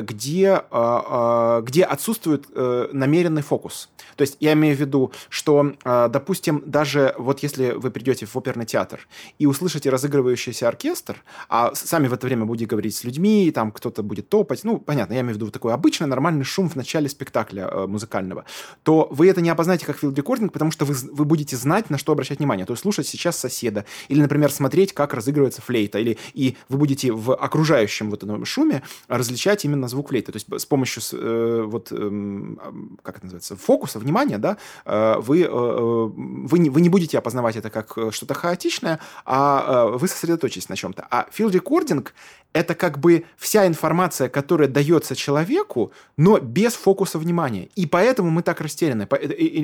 [0.02, 2.46] где, э, где отсутствует
[2.92, 3.88] намеренный фокус.
[4.16, 8.66] То есть я имею в виду, что, допустим, даже вот если вы придете в оперный
[8.66, 9.06] театр
[9.38, 14.02] и услышите разыгрывающийся оркестр, а сами в это время будете говорить с людьми, там кто-то
[14.02, 17.86] будет топать, ну, понятно, я имею в виду такой обычный нормальный шум в начале спектакля
[17.86, 18.44] музыкального,
[18.82, 21.98] то вы это не опознаете как field recording, потому что вы, вы будете знать, на
[21.98, 22.66] что обращать внимание.
[22.66, 27.12] То есть слушать сейчас соседа, или, например, смотреть, как разыгрывается флейта, или и вы будете
[27.12, 30.32] в окружающем вот этом шуме различать различать именно звук флейты.
[30.32, 32.56] То есть с помощью э, вот, э,
[33.02, 37.18] как это называется, фокуса, внимания, да, э, вы, э, э, вы, не, вы не будете
[37.18, 41.06] опознавать это как э, что-то хаотичное, а э, вы сосредоточитесь на чем-то.
[41.10, 42.06] А field recording—
[42.52, 47.68] это как бы вся информация, которая дается человеку, но без фокуса внимания.
[47.76, 49.08] И поэтому мы так растеряны.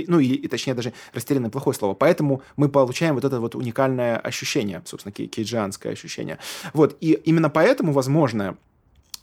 [0.09, 1.95] Ну, или, точнее, даже растеряны— плохое слово.
[1.95, 6.39] Поэтому мы получаем вот это вот уникальное ощущение, собственно, кейджианское ощущение.
[6.75, 6.97] Вот.
[7.01, 8.57] И именно поэтому, возможно,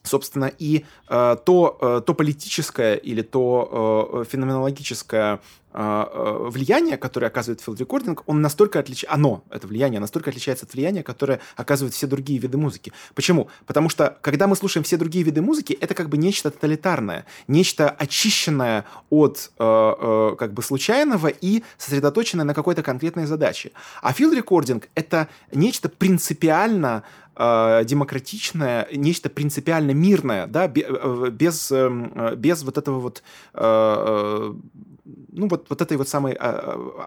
[0.08, 5.40] собственно, и э, то, э, то политическое или то э, феноменологическое
[5.78, 11.04] влияние, которое оказывает field recording, он настолько отличается, оно, это влияние, настолько отличается от влияния,
[11.04, 12.94] которое оказывают все другие виды музыки.
[13.14, 13.50] Почему?
[13.68, 17.90] Потому что, когда мы слушаем все другие виды музыки, это как бы нечто тоталитарное, нечто
[17.90, 23.72] очищенное от э, как бы случайного и сосредоточенное на какой-то конкретной задаче.
[24.02, 27.04] А field recording— это нечто принципиально
[27.38, 33.22] демократичное, нечто принципиально мирное, да, э, без, эм, э, без вот этого вот
[33.54, 34.54] э,
[35.32, 36.50] ну, вот, вот этой вот самой а,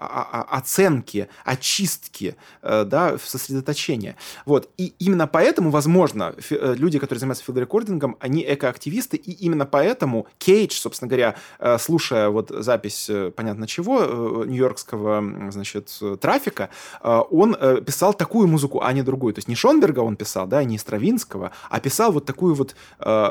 [0.01, 4.17] а, а, оценки, очистки, э, да, сосредоточения.
[4.47, 4.71] Вот.
[4.77, 9.67] И именно поэтому, возможно, э, люди, которые занимаются field recording ом, они экоактивисты, и именно
[9.67, 16.71] поэтому Кейдж, собственно говоря, э, слушая вот запись, понятно чего, нью-йоркского, значит, трафика,
[17.03, 19.35] он писал такую музыку, а не другую.
[19.35, 22.75] То есть не Шонберга он писал, да, не Стравинского, а писал вот такую вот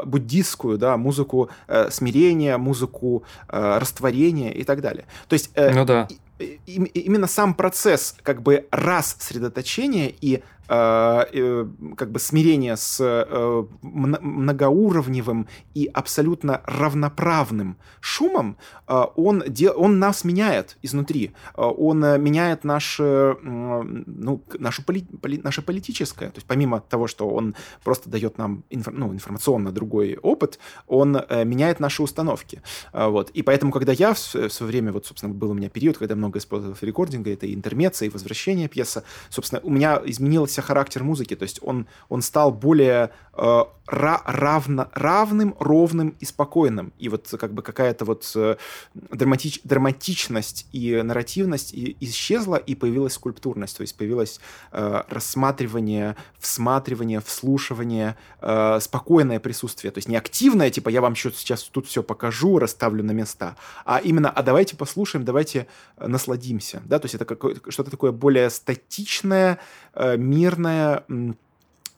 [0.05, 1.49] буддистскую, да, музыку
[1.89, 5.05] смирения, музыку растворения и так далее.
[5.27, 6.07] То есть э, ну, да.
[6.37, 13.65] и, и, именно сам процесс как бы раз сосредоточения и как бы смирение с э,
[13.81, 19.43] многоуровневым и абсолютно равноправным шумом, он,
[19.75, 21.31] он нас меняет изнутри.
[21.55, 26.29] Он меняет наше, ну, нашу поли, поли, наше политическое.
[26.29, 31.13] То есть помимо того, что он просто дает нам инфор, ну, информационно другой опыт, он
[31.45, 32.61] меняет наши установки.
[32.93, 33.31] Вот.
[33.31, 36.37] И поэтому, когда я в свое время, вот, собственно, был у меня период, когда много
[36.37, 41.43] использовал рекординга, это и интермеция, и возвращение пьеса, собственно, у меня изменилось характер музыки, то
[41.43, 46.93] есть он, он стал более э, равно, равным, ровным и спокойным.
[46.99, 48.57] И вот как бы какая-то вот э,
[48.93, 54.39] драматич, драматичность и нарративность и, исчезла, и появилась скульптурность, то есть появилось
[54.71, 59.91] э, рассматривание, всматривание, вслушивание, э, спокойное присутствие.
[59.91, 63.99] То есть не активное, типа я вам сейчас тут все покажу, расставлю на места, а
[63.99, 66.81] именно, а давайте послушаем, давайте э, насладимся.
[66.85, 66.99] Да?
[66.99, 67.25] То есть это
[67.69, 69.59] что-то такое более статичное,
[69.93, 71.03] э, мирное,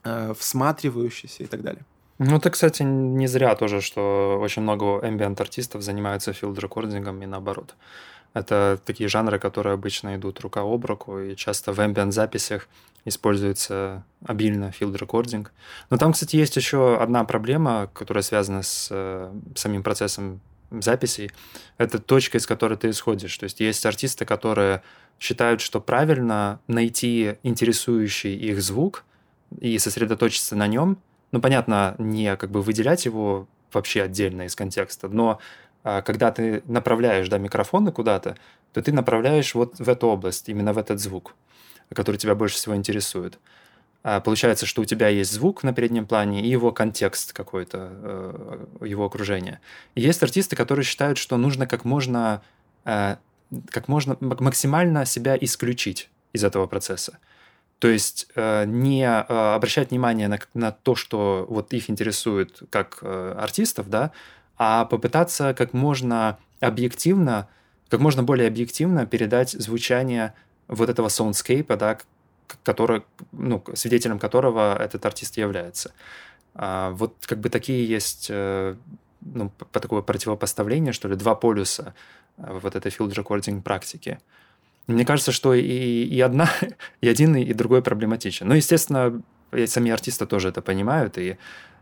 [0.03, 1.83] э, всматривающееся и так далее.
[2.19, 7.25] Ну, это, кстати, не зря тоже, что очень много ambient-артистов занимаются field recording ом и
[7.25, 7.75] наоборот.
[8.33, 12.67] Это такие жанры, которые обычно идут рука об руку, и часто в ambient-записях
[13.05, 15.51] используется обильно field recording.
[15.89, 21.31] Но там, кстати, есть еще одна проблема, которая связана с э, самим процессом записей.
[21.77, 23.37] Это точка, из которой ты исходишь.
[23.37, 24.83] То есть есть артисты, которые
[25.19, 29.03] считают, что правильно найти интересующий их звук
[29.59, 30.97] и сосредоточиться на нем.
[31.31, 35.07] Ну, понятно, не как бы выделять его вообще отдельно из контекста.
[35.07, 35.39] Но
[35.83, 38.37] а, когда ты направляешь да, микрофоны куда-то,
[38.73, 41.35] то ты направляешь вот в эту область, именно в этот звук,
[41.93, 43.39] который тебя больше всего интересует.
[44.03, 48.85] А получается, что у тебя есть звук на переднем плане и его контекст какой-то, э,
[48.87, 49.59] его окружение.
[49.93, 52.41] И есть артисты, которые считают, что нужно как можно,
[52.85, 53.17] э,
[53.69, 57.19] как можно максимально себя исключить из этого процесса.
[57.81, 63.89] То есть э, не обращать внимание на, на то, что вот их интересует как артистов,
[63.89, 64.11] да,
[64.57, 67.49] а попытаться как можно объективно,
[67.89, 70.33] как можно более объективно передать звучание
[70.67, 71.97] вот этого soundscape, да,
[72.63, 75.91] который, ну, свидетелем которого этот артист является.
[76.53, 78.75] А вот как бы такие есть э,
[79.21, 81.93] ну, такое противопоставление, что ли, два полюса
[82.37, 84.19] э, вот этой field recording практики.
[84.87, 86.49] Мне кажется, что и, и одна,
[87.01, 88.47] и один, и другой проблематичен.
[88.47, 89.21] Ну, естественно,
[89.65, 91.37] сами артисты тоже это понимают, и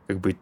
[0.08, 0.36] как бы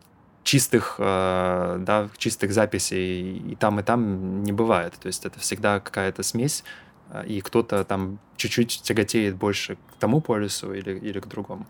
[0.43, 4.93] чистых, э, да, чистых записей и там, и там не бывает.
[4.93, 6.63] То есть это всегда какая-то смесь
[7.09, 11.67] а, и кто-то там чуть-чуть тяготеет больше к тому полюсу или, или к другому.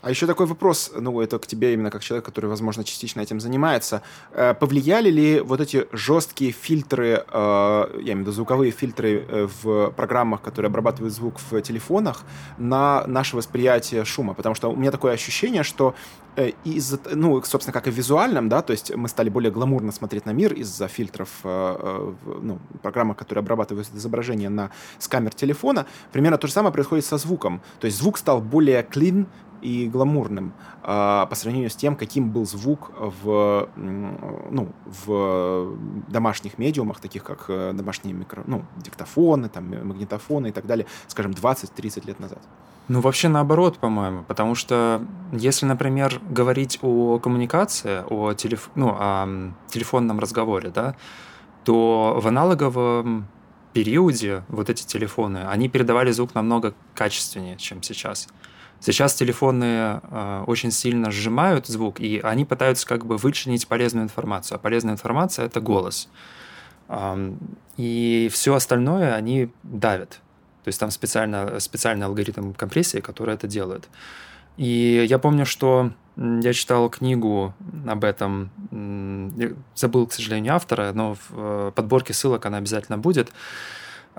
[0.00, 3.40] А еще такой вопрос, ну, это к тебе именно как человек, который, возможно, частично этим
[3.40, 4.02] занимается.
[4.32, 9.48] Э, повлияли ли вот эти жесткие фильтры, э, я имею в виду звуковые фильтры э,
[9.62, 12.22] в программах, которые обрабатывают звук в телефонах,
[12.58, 14.34] на наше восприятие шума?
[14.34, 15.94] Потому что у меня такое ощущение, что
[16.62, 20.24] из ну, собственно, как и в визуальном, да, то есть мы стали более гламурно смотреть
[20.24, 25.86] на мир из-за фильтров, ну, программы, которые обрабатывают изображение на, с камер телефона.
[26.12, 27.60] Примерно то же самое происходит со звуком.
[27.80, 29.26] То есть звук стал более clean,
[29.60, 35.76] и гламурным а, по сравнению с тем, каким был звук в, ну, в
[36.08, 41.32] домашних медиумах, таких как э, домашние микро, ну, диктофоны, там, магнитофоны и так далее, скажем,
[41.32, 42.40] 20-30 лет назад.
[42.88, 48.70] Ну, вообще наоборот, по-моему, потому что если, например, говорить о коммуникации, о, телеф...
[48.74, 50.96] ну, о телефонном разговоре, да,
[51.64, 53.26] то в аналоговом
[53.74, 58.28] периоде вот эти телефоны, они передавали звук намного качественнее, чем сейчас.
[58.80, 64.56] Сейчас телефоны э, очень сильно сжимают звук, и они пытаются как бы вычленить полезную информацию.
[64.56, 66.08] А полезная информация это голос.
[66.88, 67.32] Э,
[67.76, 70.20] и все остальное они давят.
[70.64, 73.88] То есть там специально, специальный алгоритм компрессии, который это делает.
[74.58, 77.54] И я помню, что я читал книгу
[77.86, 78.50] об этом,
[79.76, 83.32] забыл, к сожалению, автора, но в э, подборке ссылок она обязательно будет.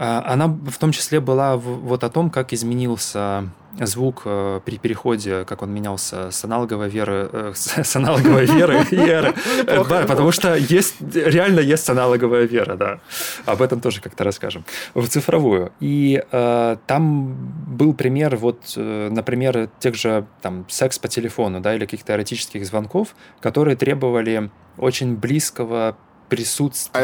[0.02, 3.50] А, она в том числе была вот о том, как изменился
[3.82, 8.96] звук э, при переходе, как он менялся с аналоговой веры, э, с аналоговой веры и
[8.96, 9.36] эры.
[9.66, 13.00] Да, потому что есть, реально есть аналоговая вера, да.
[13.46, 14.64] Об этом тоже как-то расскажем.
[14.94, 15.74] В цифровую.
[15.82, 17.36] И э, там
[17.68, 22.66] был пример, вот, э, например, тех же там секс по телефону, да, или каких-то эротических
[22.66, 25.98] звонков, которые требовали очень близкого
[26.30, 27.02] присутствия...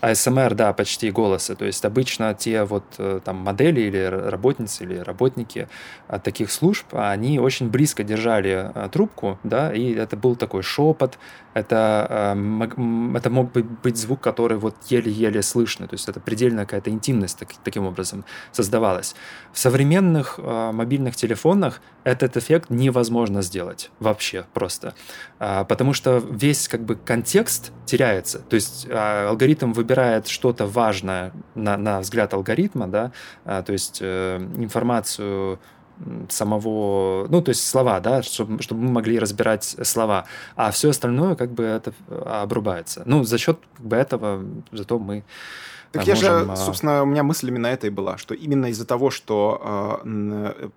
[0.00, 1.54] АСМР, да, почти голоса.
[1.56, 5.68] То есть обычно те вот э, там модели или работницы или работники
[6.06, 11.18] от таких служб, они очень близко держали э, трубку, да, и это был такой шепот,
[11.58, 16.90] это, эм, это мог быть звук, который вот еле-еле слышно, то есть это предельная какая-то
[16.90, 19.14] интимность так, таким образом создавалась.
[19.52, 24.94] В современных э, мобильных телефонах этот эффект невозможно сделать вообще просто,
[25.38, 32.00] потому что весь как бы контекст теряется, то есть алгоритм выбирает что-то важное на, на
[32.00, 33.12] взгляд алгоритма, да,
[33.44, 35.58] а, то есть э, информацию
[36.28, 40.24] самого, ну, то есть слова, да, чтобы, чтобы мы могли разбирать слова,
[40.56, 43.02] а все остальное как бы это обрубается.
[43.06, 45.24] Ну, за счет как бы этого зато мы
[45.92, 46.50] так я можем...
[46.50, 50.68] же, собственно, у меня мысль именно этой была, что именно из-за того, что э,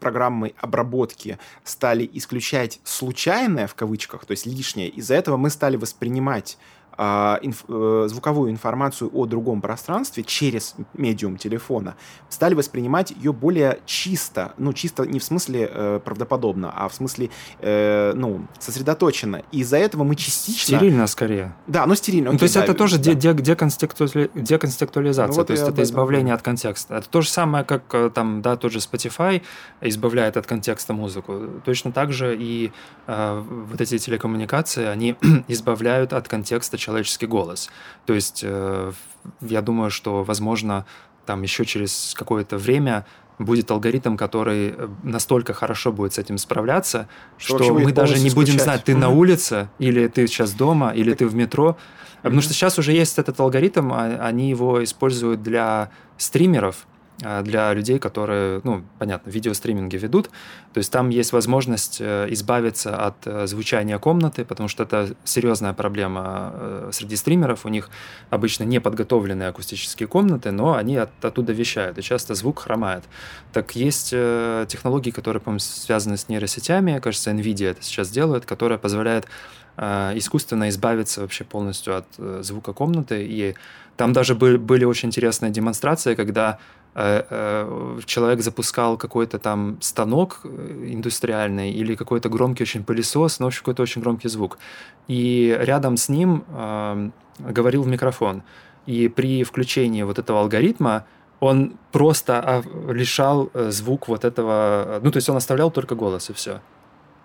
[0.00, 6.58] программы обработки стали исключать случайное в кавычках, то есть лишнее, из-за этого мы стали воспринимать
[6.98, 11.94] инф, э, звуковую информацию о другом пространстве через медиум телефона,
[12.28, 17.30] стали воспринимать ее более чисто, ну, чисто не в смысле э, правдоподобно, а в смысле,
[17.60, 19.42] э, ну, сосредоточенно.
[19.52, 20.78] И из-за этого мы частично...
[20.78, 21.54] Стерильно скорее.
[21.66, 22.32] Да, ну, стерильно.
[22.32, 23.14] ну, то есть да, это тоже да.
[23.14, 24.30] де- деконструктуали...
[24.34, 26.96] деконструктуализация, ну, вот то есть это избавление от контекста.
[26.96, 29.42] Это то же самое, как э, там, да, тот же Spotify
[29.80, 31.40] избавляет от контекста музыку.
[31.64, 32.72] Точно так же и
[33.06, 35.16] э, вот эти телекоммуникации, они
[35.48, 37.68] избавляют от контекста человеческий голос.
[38.06, 38.92] То есть э,
[39.42, 40.86] я думаю, что, возможно,
[41.26, 43.04] там еще через какое-то время
[43.38, 48.30] будет алгоритм, который э, настолько хорошо будет с этим справляться, что, что мы даже не
[48.30, 48.96] будем знать, ты mm-hmm.
[48.96, 51.18] на улице, или ты сейчас дома, или так...
[51.18, 51.68] ты в метро.
[51.68, 52.22] Mm-hmm.
[52.22, 56.86] Потому что сейчас уже есть этот алгоритм, а, они его используют для стримеров,
[57.18, 60.30] для людей, которые, ну, понятно, видеостриминги ведут.
[60.72, 65.72] То есть там есть возможность э, избавиться от э, звучания комнаты, потому что это серьезная
[65.72, 67.66] проблема э, среди стримеров.
[67.66, 67.90] У них
[68.30, 73.02] обычно не подготовленные акустические комнаты, но они от, оттуда вещают, и часто звук хромает.
[73.52, 77.00] Так есть технологии, которые, по-моему, связаны с нейросетями.
[77.00, 79.26] Кажется, NVIDIA это сейчас делает, которая позволяет
[79.76, 83.24] искусственно избавиться вообще полностью от звука комнаты.
[83.28, 83.54] И
[83.96, 86.58] там даже были очень интересные демонстрации, когда
[88.06, 90.48] человек запускал какой-то там станок э,
[90.88, 94.58] индустриальный или какой-то громкий очень пылесос, но вообще какой-то очень громкий звук.
[95.06, 98.42] И рядом с ним э, говорил в микрофон.
[98.86, 101.04] И при включении вот этого алгоритма
[101.40, 104.98] он просто а, лишал звук вот этого...
[105.02, 106.60] Ну, то есть он оставлял только голос, и все.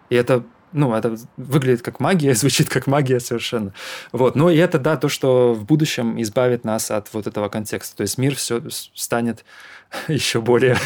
[0.10, 0.44] И это
[0.74, 3.74] ну, это выглядит как магия, звучит как магия совершенно.
[4.12, 4.36] Вот.
[4.36, 7.98] Ну, и это, да, то, что в будущем избавит нас от вот этого контекста.
[7.98, 8.62] То есть мир все
[8.94, 9.46] станет
[10.08, 10.78] еще более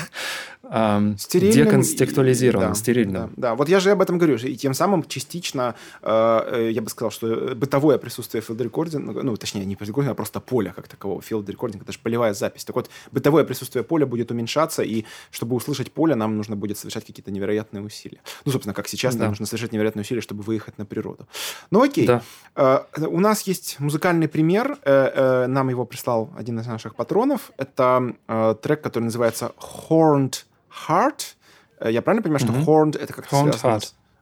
[0.72, 3.34] эм, деконстектуализирован, да, стерильным.
[3.36, 4.38] Да, да, вот я же об этом говорю.
[4.38, 9.65] И тем самым частично, э, я бы сказал, что бытовое присутствие field recording, ну, точнее,
[9.65, 11.22] не recording, а просто поля как такового.
[11.22, 12.65] Recording— это же полевая запись.
[12.65, 17.05] Так вот, бытовое присутствие поля будет уменьшаться, и чтобы услышать поле, нам нужно будет совершать
[17.05, 18.22] какие-то невероятные усилия.
[18.45, 19.22] Ну, собственно, как сейчас да.
[19.22, 21.28] нам нужно совершать невероятные усилия, чтобы выехать на природу.
[21.72, 22.07] Ну, окей.
[22.07, 22.22] Да.
[22.55, 24.78] Э, у нас есть музыкальный пример.
[24.84, 27.51] Э, э, нам его прислал один из наших патронов.
[27.57, 30.43] Это э, трек, который называется Horned
[30.88, 31.36] Heart.
[31.80, 32.65] Э, я правильно понимаю, что mm-hmm.
[32.65, 33.80] Horned это как-то Horned связано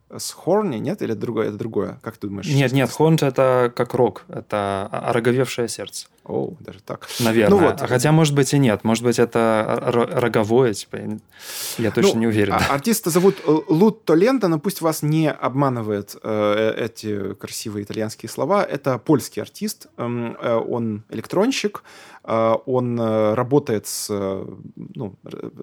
[0.10, 0.20] Heart.
[0.20, 1.02] с Хорни, нет?
[1.02, 2.00] Или другое, это другое?
[2.02, 2.48] Как ты думаешь?
[2.48, 4.24] Нет, нет, Horned это как рок.
[4.30, 6.08] Это ороговевшее сердце.
[6.26, 7.08] О, даже так.
[7.20, 7.60] Наверное.
[7.60, 7.82] Ну, вот.
[7.82, 8.84] Хотя, может быть, и нет.
[8.84, 9.80] Может быть, это
[10.12, 10.98] роговое, типа,
[11.78, 12.54] я точно ну, не уверен.
[12.54, 18.30] А артиста зовут э, Лут Толента, но пусть вас не обманывают э, эти красивые итальянские
[18.30, 18.64] слова.
[18.64, 19.88] Это польский артист.
[19.98, 21.84] Эм, э, он электронщик.
[22.26, 25.16] Э, он э, работает с, ну,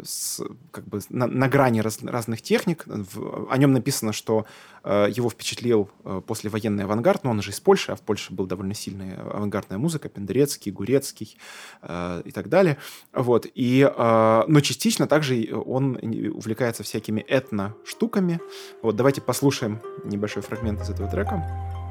[0.04, 2.84] с, как бы на, на грани раз, разных техник.
[2.86, 4.46] В, о нем написано, что
[4.84, 5.90] э, его впечатлил
[6.26, 10.08] послевоенный авангард, но он же из Польши, а в Польше была довольно сильная авангардная музыка,
[10.08, 11.36] Пендерец, Турецкий, Гурецкий
[11.82, 12.76] э, и так далее.
[13.12, 13.46] Вот.
[13.54, 15.98] И, э, но частично также он
[16.34, 18.40] увлекается всякими этно-штуками.
[18.82, 21.81] Вот давайте послушаем небольшой фрагмент из этого трека.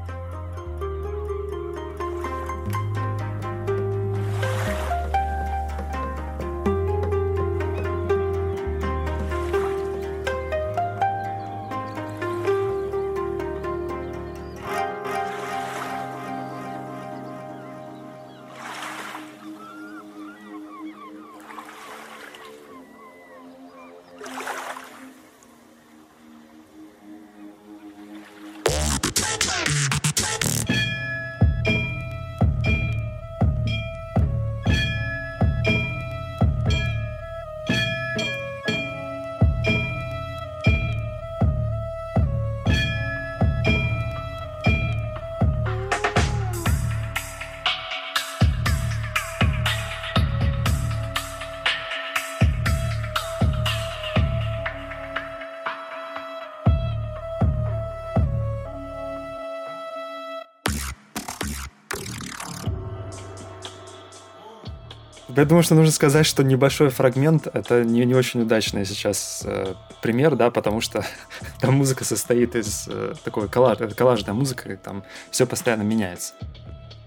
[65.42, 69.74] Я думаю, что нужно сказать, что небольшой фрагмент— это не, не очень удачный сейчас э,
[70.00, 71.04] пример, да, потому что
[71.60, 76.34] там музыка состоит из э, такой коллаж, коллажная музыка, там все постоянно меняется.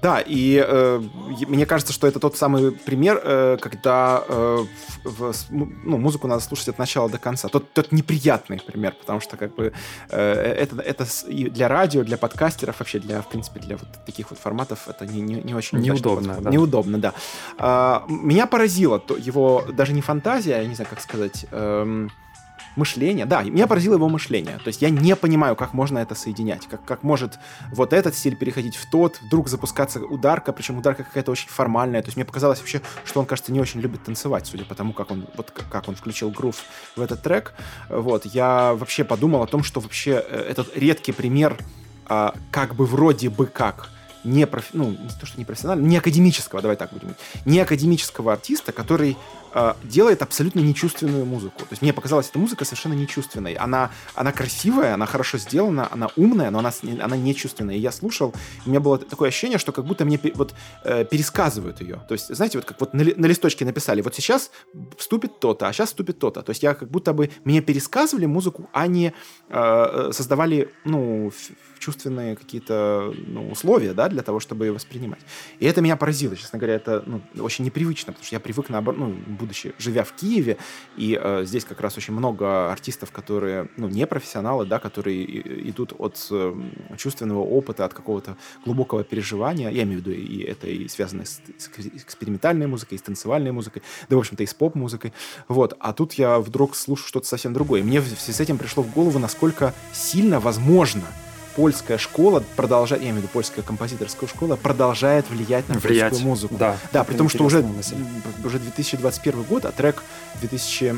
[0.06, 1.02] Да, и э,
[1.48, 4.66] мне кажется, что это тот самый пример, э, когда э,
[5.04, 7.48] в, в, ну, музыку надо слушать от начала до конца.
[7.48, 9.74] Тот, тот неприятный пример, потому что как бы
[10.12, 14.30] э, это, это и для радио, для подкастеров, вообще для, в принципе, для вот таких
[14.30, 16.38] вот форматов это не, не, не очень неудобно.
[16.40, 16.52] Да.
[16.52, 17.14] Неудобно, да.
[17.58, 21.48] А, меня поразило то, его даже не фантазия, я не знаю, как сказать.
[21.50, 22.12] Эм,
[22.76, 23.26] мышление.
[23.26, 24.58] Да, меня поразило его мышление.
[24.58, 26.68] То есть я не понимаю, как можно это соединять.
[26.68, 27.38] Как, как может
[27.72, 32.02] вот этот стиль переходить в тот, вдруг запускаться ударка, причем ударка какая-то очень формальная.
[32.02, 34.94] То есть мне показалось вообще, что он, кажется, не очень любит танцевать, судя по тому,
[34.94, 36.58] как он, вот, как он включил грув
[36.96, 37.54] в этот трек.
[37.90, 41.58] Вот, я вообще подумал о том, что вообще э, этот редкий пример
[42.08, 43.90] а, как бы вроде бы как
[44.24, 44.70] не, проф...
[44.74, 47.16] ну, не то, что не профессионального, не академического, давай так будем
[47.46, 49.18] не академического артиста, который
[49.84, 51.60] делает абсолютно нечувственную музыку.
[51.60, 53.54] То есть мне показалась эта музыка совершенно нечувственной.
[53.54, 57.76] Она, она красивая, она хорошо сделана, она умная, но она, она нечувственная.
[57.76, 58.34] И я слушал,
[58.66, 60.54] у меня было такое ощущение, что как будто мне вот
[60.84, 62.02] э, пересказывают ее.
[62.08, 64.52] То есть, знаете, вот как вот на, на листочке написали, вот сейчас
[64.98, 66.42] вступит то-то, а сейчас вступит то-то.
[66.42, 69.14] То есть я как будто бы мне пересказывали музыку, а не
[69.50, 71.32] э, создавали, ну,
[71.80, 75.22] чувственные какие-то ну, условия, да, для того, чтобы ее воспринимать.
[75.60, 79.00] И это меня поразило, честно говоря, это ну, очень непривычно, потому что я привык, наоборот,
[79.00, 80.58] ну, будучи, живя в Киеве,
[80.98, 85.94] и э, здесь как раз очень много артистов, которые, ну, не профессионалы, да, которые идут
[85.98, 86.54] от э,
[86.98, 91.42] чувственного опыта, от какого-то глубокого переживания, я имею в виду, и это и связано с,
[91.58, 95.14] с экспериментальной музыкой, и с танцевальной музыкой, да, в общем-то, и с поп-музыкой,
[95.48, 97.82] вот, а тут я вдруг слушаю что-то совсем другое.
[97.82, 101.04] И мне в связи с этим пришло в голову, насколько сильно возможно
[101.56, 106.30] польская школа продолжает, я имею в виду польская композиторская школа, продолжает влиять на влиять, польскую
[106.30, 106.56] музыку.
[106.56, 107.66] Да, да при том, что уже,
[108.44, 110.04] уже 2021 год, а трек
[110.42, 110.96] 2000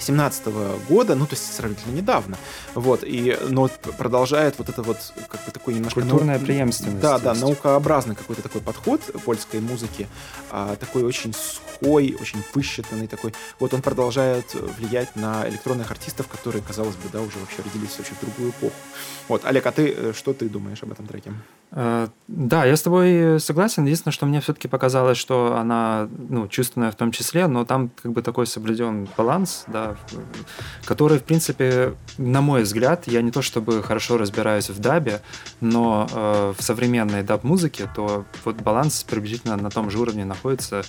[0.00, 0.46] 17
[0.88, 2.36] года, ну, то есть сравнительно недавно,
[2.74, 4.98] вот, и, но продолжает вот это вот,
[5.28, 6.00] как бы такой немножко...
[6.00, 6.46] Культурная нау...
[6.46, 7.00] преемственность.
[7.00, 10.08] Да, да, наукообразный какой-то такой подход польской музыки,
[10.50, 16.62] а, такой очень сухой, очень высчитанный такой, вот он продолжает влиять на электронных артистов, которые,
[16.62, 18.74] казалось бы, да, уже вообще родились вообще в другую эпоху.
[19.28, 21.32] Вот, Олег, а ты, э, что ты думаешь об этом треке?
[21.72, 23.84] Э, да, я с тобой согласен.
[23.84, 28.12] Единственное, что мне все-таки показалось, что она ну, чувственная в том числе, но там как
[28.12, 29.96] бы такой соблюден баланс, да,
[30.84, 35.22] который, в принципе, на мой взгляд, я не то чтобы хорошо разбираюсь в дабе,
[35.60, 40.82] но э, в современной dub-музыке, то вот баланс приблизительно на том же уровне находится,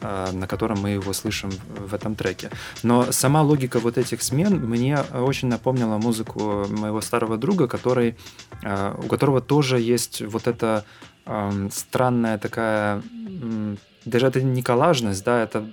[0.00, 2.50] э, на котором мы его слышим в этом треке.
[2.82, 8.16] Но сама логика вот этих смен мне очень напомнила музыку моего старого друга, который,
[8.62, 10.84] э, у которого тоже есть вот эта
[11.26, 13.02] э, странная такая,
[13.42, 15.70] э, даже это не коллажность, да, это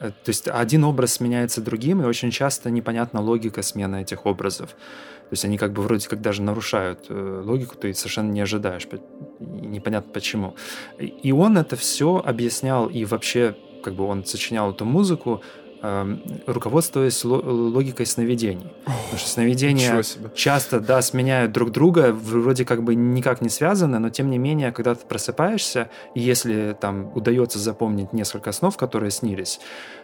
[0.00, 4.70] э, то есть один образ сменяется другим, и очень часто непонятна логика смены этих образов.
[4.70, 8.86] То есть они как бы вроде как даже нарушают э, логику, ты совершенно не ожидаешь,
[9.40, 10.56] непонятно почему.
[10.98, 15.42] И он это все объяснял, и вообще как бы он сочинял эту музыку
[16.46, 18.72] руководствуясь логикой сновидений.
[18.84, 20.02] Потому что сновидения
[20.34, 24.70] часто, да, сменяют друг друга, вроде как бы никак не связаны, но тем не менее,
[24.72, 29.60] когда ты просыпаешься, и если там удается запомнить несколько снов, которые снились,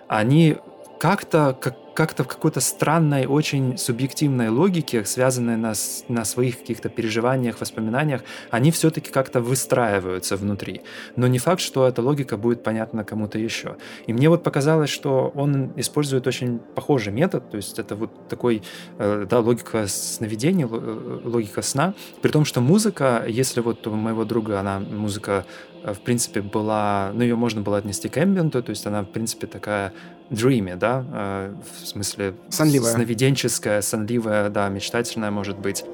[0.08, 0.56] они
[0.98, 5.72] как-то как, как-то в какой-то странной, очень субъективной логике, связанной на,
[6.08, 8.20] на своих каких-то переживаниях, воспоминаниях,
[8.52, 10.82] они все-таки как-то выстраиваются внутри.
[11.16, 13.76] Но не факт, что эта логика будет понятна кому-то еще.
[14.06, 18.62] И мне вот показалось, что он использует очень похожий метод, то есть это вот такой,
[18.98, 24.24] э, да, логика сновидений, э, логика сна, при том, что музыка, если вот у моего
[24.24, 25.44] друга она музыка
[25.82, 29.06] э, в принципе, была, ну, ее можно было отнести к эмбиенту, то есть она, в
[29.06, 29.92] принципе, такая
[30.30, 31.50] dreamy, да,
[31.88, 32.92] смысле сонливая.
[32.92, 35.84] сновиденческая, сонливая, да, мечтательная может быть.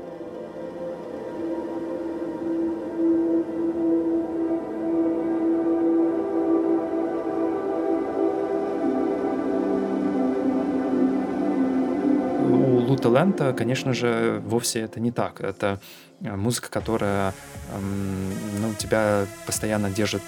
[12.40, 15.40] У Лута Лента, конечно же, вовсе это не так.
[15.40, 15.80] Это
[16.20, 17.32] э, музыка, которая
[18.61, 20.22] ну, тебя постоянно держит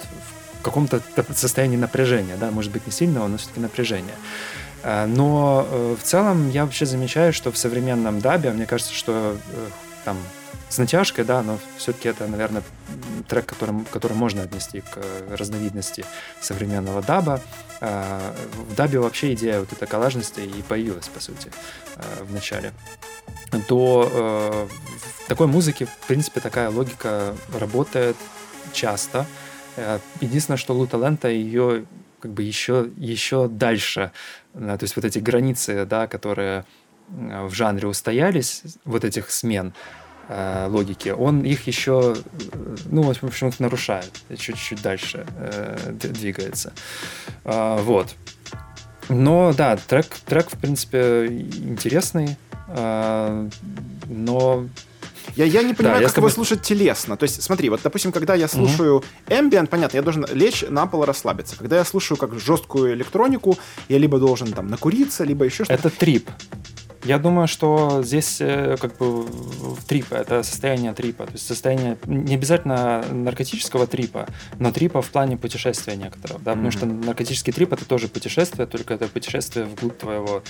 [0.59, 1.01] в каком-то
[1.33, 4.15] состоянии напряжения, да, может быть не сильного, но все-таки напряжения.
[4.83, 9.37] Э, но э, в целом я вообще замечаю, что в современном дабе, мне кажется, что
[9.51, 9.67] э,
[10.05, 10.17] там
[10.69, 12.61] с натяжкой, да, но все-таки это, наверное,
[13.29, 14.97] трек, которым, который можно отнести к
[15.29, 16.03] разновидности
[16.41, 17.39] современного даба.
[17.79, 21.53] В дабе вообще идея вот этой коллажности и появилась, по сути,
[22.19, 22.73] в начале.
[23.69, 24.67] То
[25.23, 28.17] в такой музыке, в принципе, такая логика работает
[28.73, 29.25] часто.
[30.19, 31.85] Единственное, что Лута Лента ее
[32.19, 34.11] как бы еще, еще дальше.
[34.53, 36.65] То есть вот эти границы, да, которые
[37.09, 39.73] в жанре устоялись, вот этих смен
[40.27, 42.15] э, логики, он их еще,
[42.85, 46.73] ну, в общем, нарушает, чуть-чуть дальше э, двигается.
[47.45, 48.13] Э, вот.
[49.09, 52.35] Но да, трек, трек, в принципе, интересный,
[52.67, 53.49] э,
[54.07, 54.67] но
[55.37, 57.15] я, я не понимаю, да, как его слушать телесно.
[57.15, 61.03] То есть, смотри, вот, допустим, когда я слушаю ambient, понятно, я должен лечь на пол
[61.03, 61.55] и расслабиться.
[61.55, 63.57] Когда я слушаю как жесткую электронику,
[63.87, 65.73] я либо должен там накуриться, либо еще что-то.
[65.73, 66.29] Это трип.
[67.07, 69.25] Я думаю, что здесь э, как бы
[69.87, 74.27] трипа, это состояние трипа, то есть состояние не обязательно наркотического трипа,
[74.59, 76.55] но трипа в плане путешествия некоторого, да, mm-hmm.
[76.55, 80.43] потому что наркотический трип это тоже путешествие, только это путешествие вглубь твоего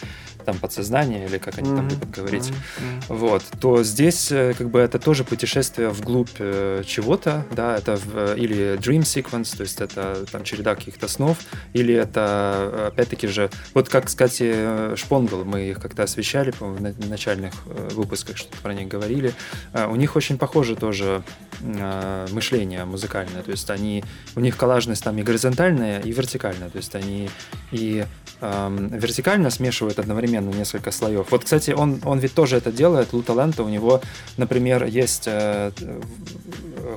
[0.46, 1.76] там подсознания или как они mm-hmm.
[1.76, 3.04] там любят говорить, mm-hmm.
[3.10, 8.36] вот, то здесь э, как бы это тоже путешествие вглубь э, чего-то, да, это в,
[8.36, 11.38] или dream sequence, то есть это там череда каких-то снов,
[11.74, 17.54] или это опять-таки же, вот как, кстати, Шпонгл, мы их как-то освещали по-моему, в начальных
[17.66, 19.34] э, выпусках что-то про них говорили.
[19.74, 21.24] Э, у них очень похоже тоже
[21.62, 23.44] э, мышление музыкальное.
[23.44, 24.04] То есть они,
[24.36, 26.70] у них коллажность там и горизонтальная, и вертикальная.
[26.70, 27.30] То есть они
[27.72, 28.06] и
[28.42, 31.32] эм, вертикально смешивают одновременно несколько слоев.
[31.32, 34.02] Вот, кстати, он, он ведь тоже это делает, Лу Талента, у него,
[34.38, 35.72] например, есть э,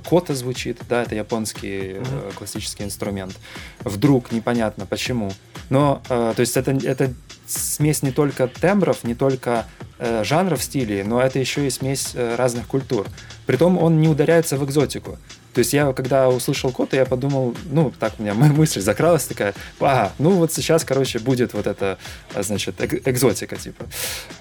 [0.09, 3.35] кота звучит, да, это японский э, классический инструмент.
[3.81, 5.33] Вдруг непонятно почему
[5.69, 7.13] Но, э, то есть это, это
[7.51, 9.67] смесь не только тембров, не только
[9.99, 13.07] э, жанров стилей, но это еще и смесь э, разных культур.
[13.47, 15.19] Притом он не ударяется в экзотику.
[15.53, 19.55] То есть я, когда услышал код, я подумал, ну, так у меня мысль закралась такая,
[19.81, 21.99] а, ну вот сейчас, короче, будет вот это,
[22.39, 23.87] значит, экзотика, типа.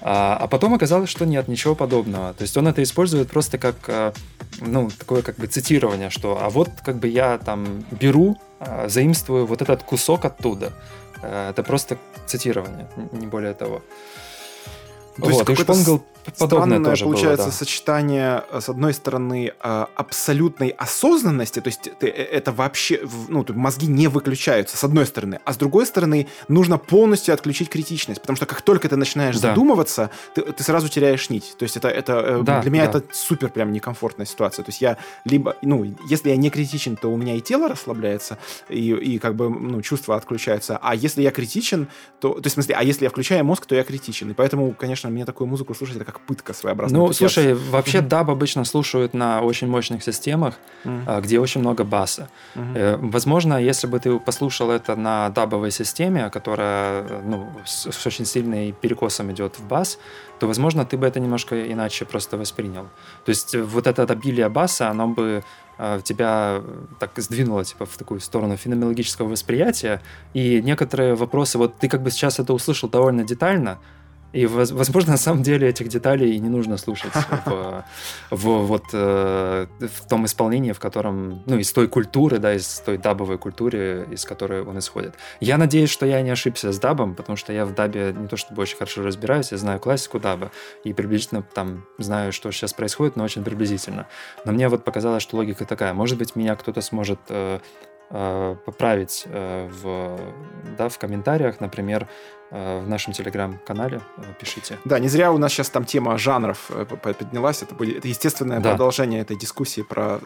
[0.00, 2.34] А, а потом оказалось, что нет, ничего подобного.
[2.34, 4.12] То есть он это использует просто как, э,
[4.60, 9.46] ну, такое как бы цитирование, что, а вот как бы я там беру, а, заимствую
[9.46, 10.72] вот этот кусок оттуда.
[11.22, 11.96] Э, это просто
[12.26, 13.82] цитирование, не более того.
[15.16, 16.02] То вот, есть и Шпонгл
[16.34, 17.56] Странное тоже получается было, да.
[17.56, 23.86] сочетание, э, с одной стороны, э, абсолютной осознанности, то есть ты, это вообще, ну, мозги
[23.86, 28.46] не выключаются, с одной стороны, а с другой стороны, нужно полностью отключить критичность, потому что
[28.46, 29.48] как только ты начинаешь да.
[29.48, 31.54] задумываться, ты, ты сразу теряешь нить.
[31.58, 32.98] То есть это, это да, для меня да.
[32.98, 34.62] это супер прям некомфортная ситуация.
[34.64, 38.38] То есть я либо, ну, если я не критичен, то у меня и тело расслабляется,
[38.68, 41.88] и, и как бы, ну, чувства отключаются, а если я критичен,
[42.20, 44.72] то, то есть, в смысле, а если я включаю мозг, то я критичен, и поэтому,
[44.72, 47.00] конечно, мне такую музыку слушать, это как пытка своеобразная.
[47.00, 48.08] Ну, слушай, вообще mm-hmm.
[48.08, 51.20] даб обычно слушают на очень мощных системах, mm-hmm.
[51.22, 52.28] где очень много баса.
[52.54, 53.10] Mm-hmm.
[53.10, 58.72] Возможно, если бы ты послушал это на дабовой системе, которая ну, с, с очень сильным
[58.72, 59.98] перекосом идет в бас,
[60.40, 62.88] то, возможно, ты бы это немножко иначе просто воспринял.
[63.24, 65.44] То есть вот это обилие баса, оно бы
[65.78, 66.62] э, тебя
[66.98, 70.00] так сдвинуло типа в такую сторону феноменологического восприятия,
[70.34, 73.78] и некоторые вопросы, вот ты как бы сейчас это услышал довольно детально,
[74.32, 77.12] и, возможно, на самом деле этих деталей и не нужно слушать
[77.46, 77.84] в,
[78.30, 82.98] в, вот, э, в том исполнении, в котором, ну, из той культуры, да, из той
[82.98, 85.14] дабовой культуры, из которой он исходит.
[85.40, 88.36] Я надеюсь, что я не ошибся с дабом, потому что я в дабе не то
[88.36, 90.52] чтобы очень хорошо разбираюсь, я знаю классику даба
[90.84, 94.06] и приблизительно там знаю, что сейчас происходит, но очень приблизительно.
[94.44, 95.92] Но мне вот показалось, что логика такая.
[95.92, 97.58] Может быть, меня кто-то сможет э,
[98.10, 100.18] э, поправить э, в,
[100.78, 102.08] да, в комментариях, например,
[102.50, 104.00] в нашем телеграм-канале.
[104.16, 104.78] Э, пишите.
[104.84, 107.62] Да, не зря у нас сейчас там тема жанров э, поднялась.
[107.62, 108.70] Это, будет, это естественное да.
[108.70, 110.20] продолжение этой дискуссии про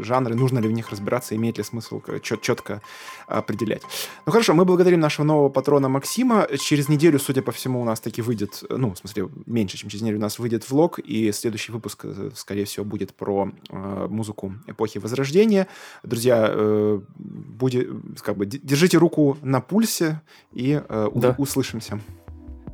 [0.00, 2.82] жанры, нужно ли в них разбираться, имеет ли смысл чет четко
[3.26, 3.82] определять.
[4.26, 6.48] Ну хорошо, мы благодарим нашего нового патрона Максима.
[6.58, 10.02] Через неделю, судя по всему, у нас таки выйдет, ну, в смысле, меньше, чем через
[10.02, 12.04] неделю у нас выйдет влог, и следующий выпуск,
[12.34, 15.68] скорее всего, будет про э, музыку эпохи Возрождения.
[16.02, 17.88] Друзья, э, будет,
[18.20, 20.20] как бы, держите руку на пульсе
[20.52, 22.00] и э, да услышимся.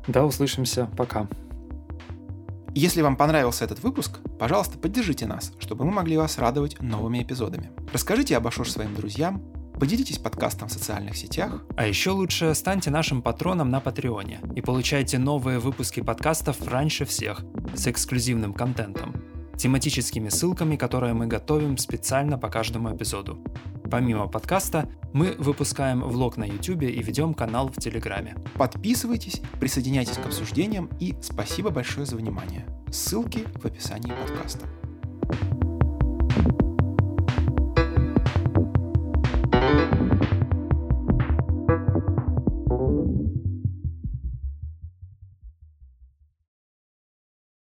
[0.07, 0.89] Да, услышимся.
[0.97, 1.27] Пока.
[2.73, 7.71] Если вам понравился этот выпуск, пожалуйста, поддержите нас, чтобы мы могли вас радовать новыми эпизодами.
[7.91, 9.41] Расскажите об Ашош своим друзьям,
[9.79, 11.63] поделитесь подкастом в социальных сетях.
[11.75, 17.41] А еще лучше станьте нашим патроном на Патреоне и получайте новые выпуски подкастов раньше всех
[17.75, 19.13] с эксклюзивным контентом
[19.59, 23.37] тематическими ссылками, которые мы готовим специально по каждому эпизоду.
[23.91, 28.35] Помимо подкаста, мы выпускаем влог на YouTube и ведем канал в Телеграме.
[28.55, 32.65] Подписывайтесь, присоединяйтесь к обсуждениям и спасибо большое за внимание.
[32.89, 34.65] Ссылки в описании подкаста.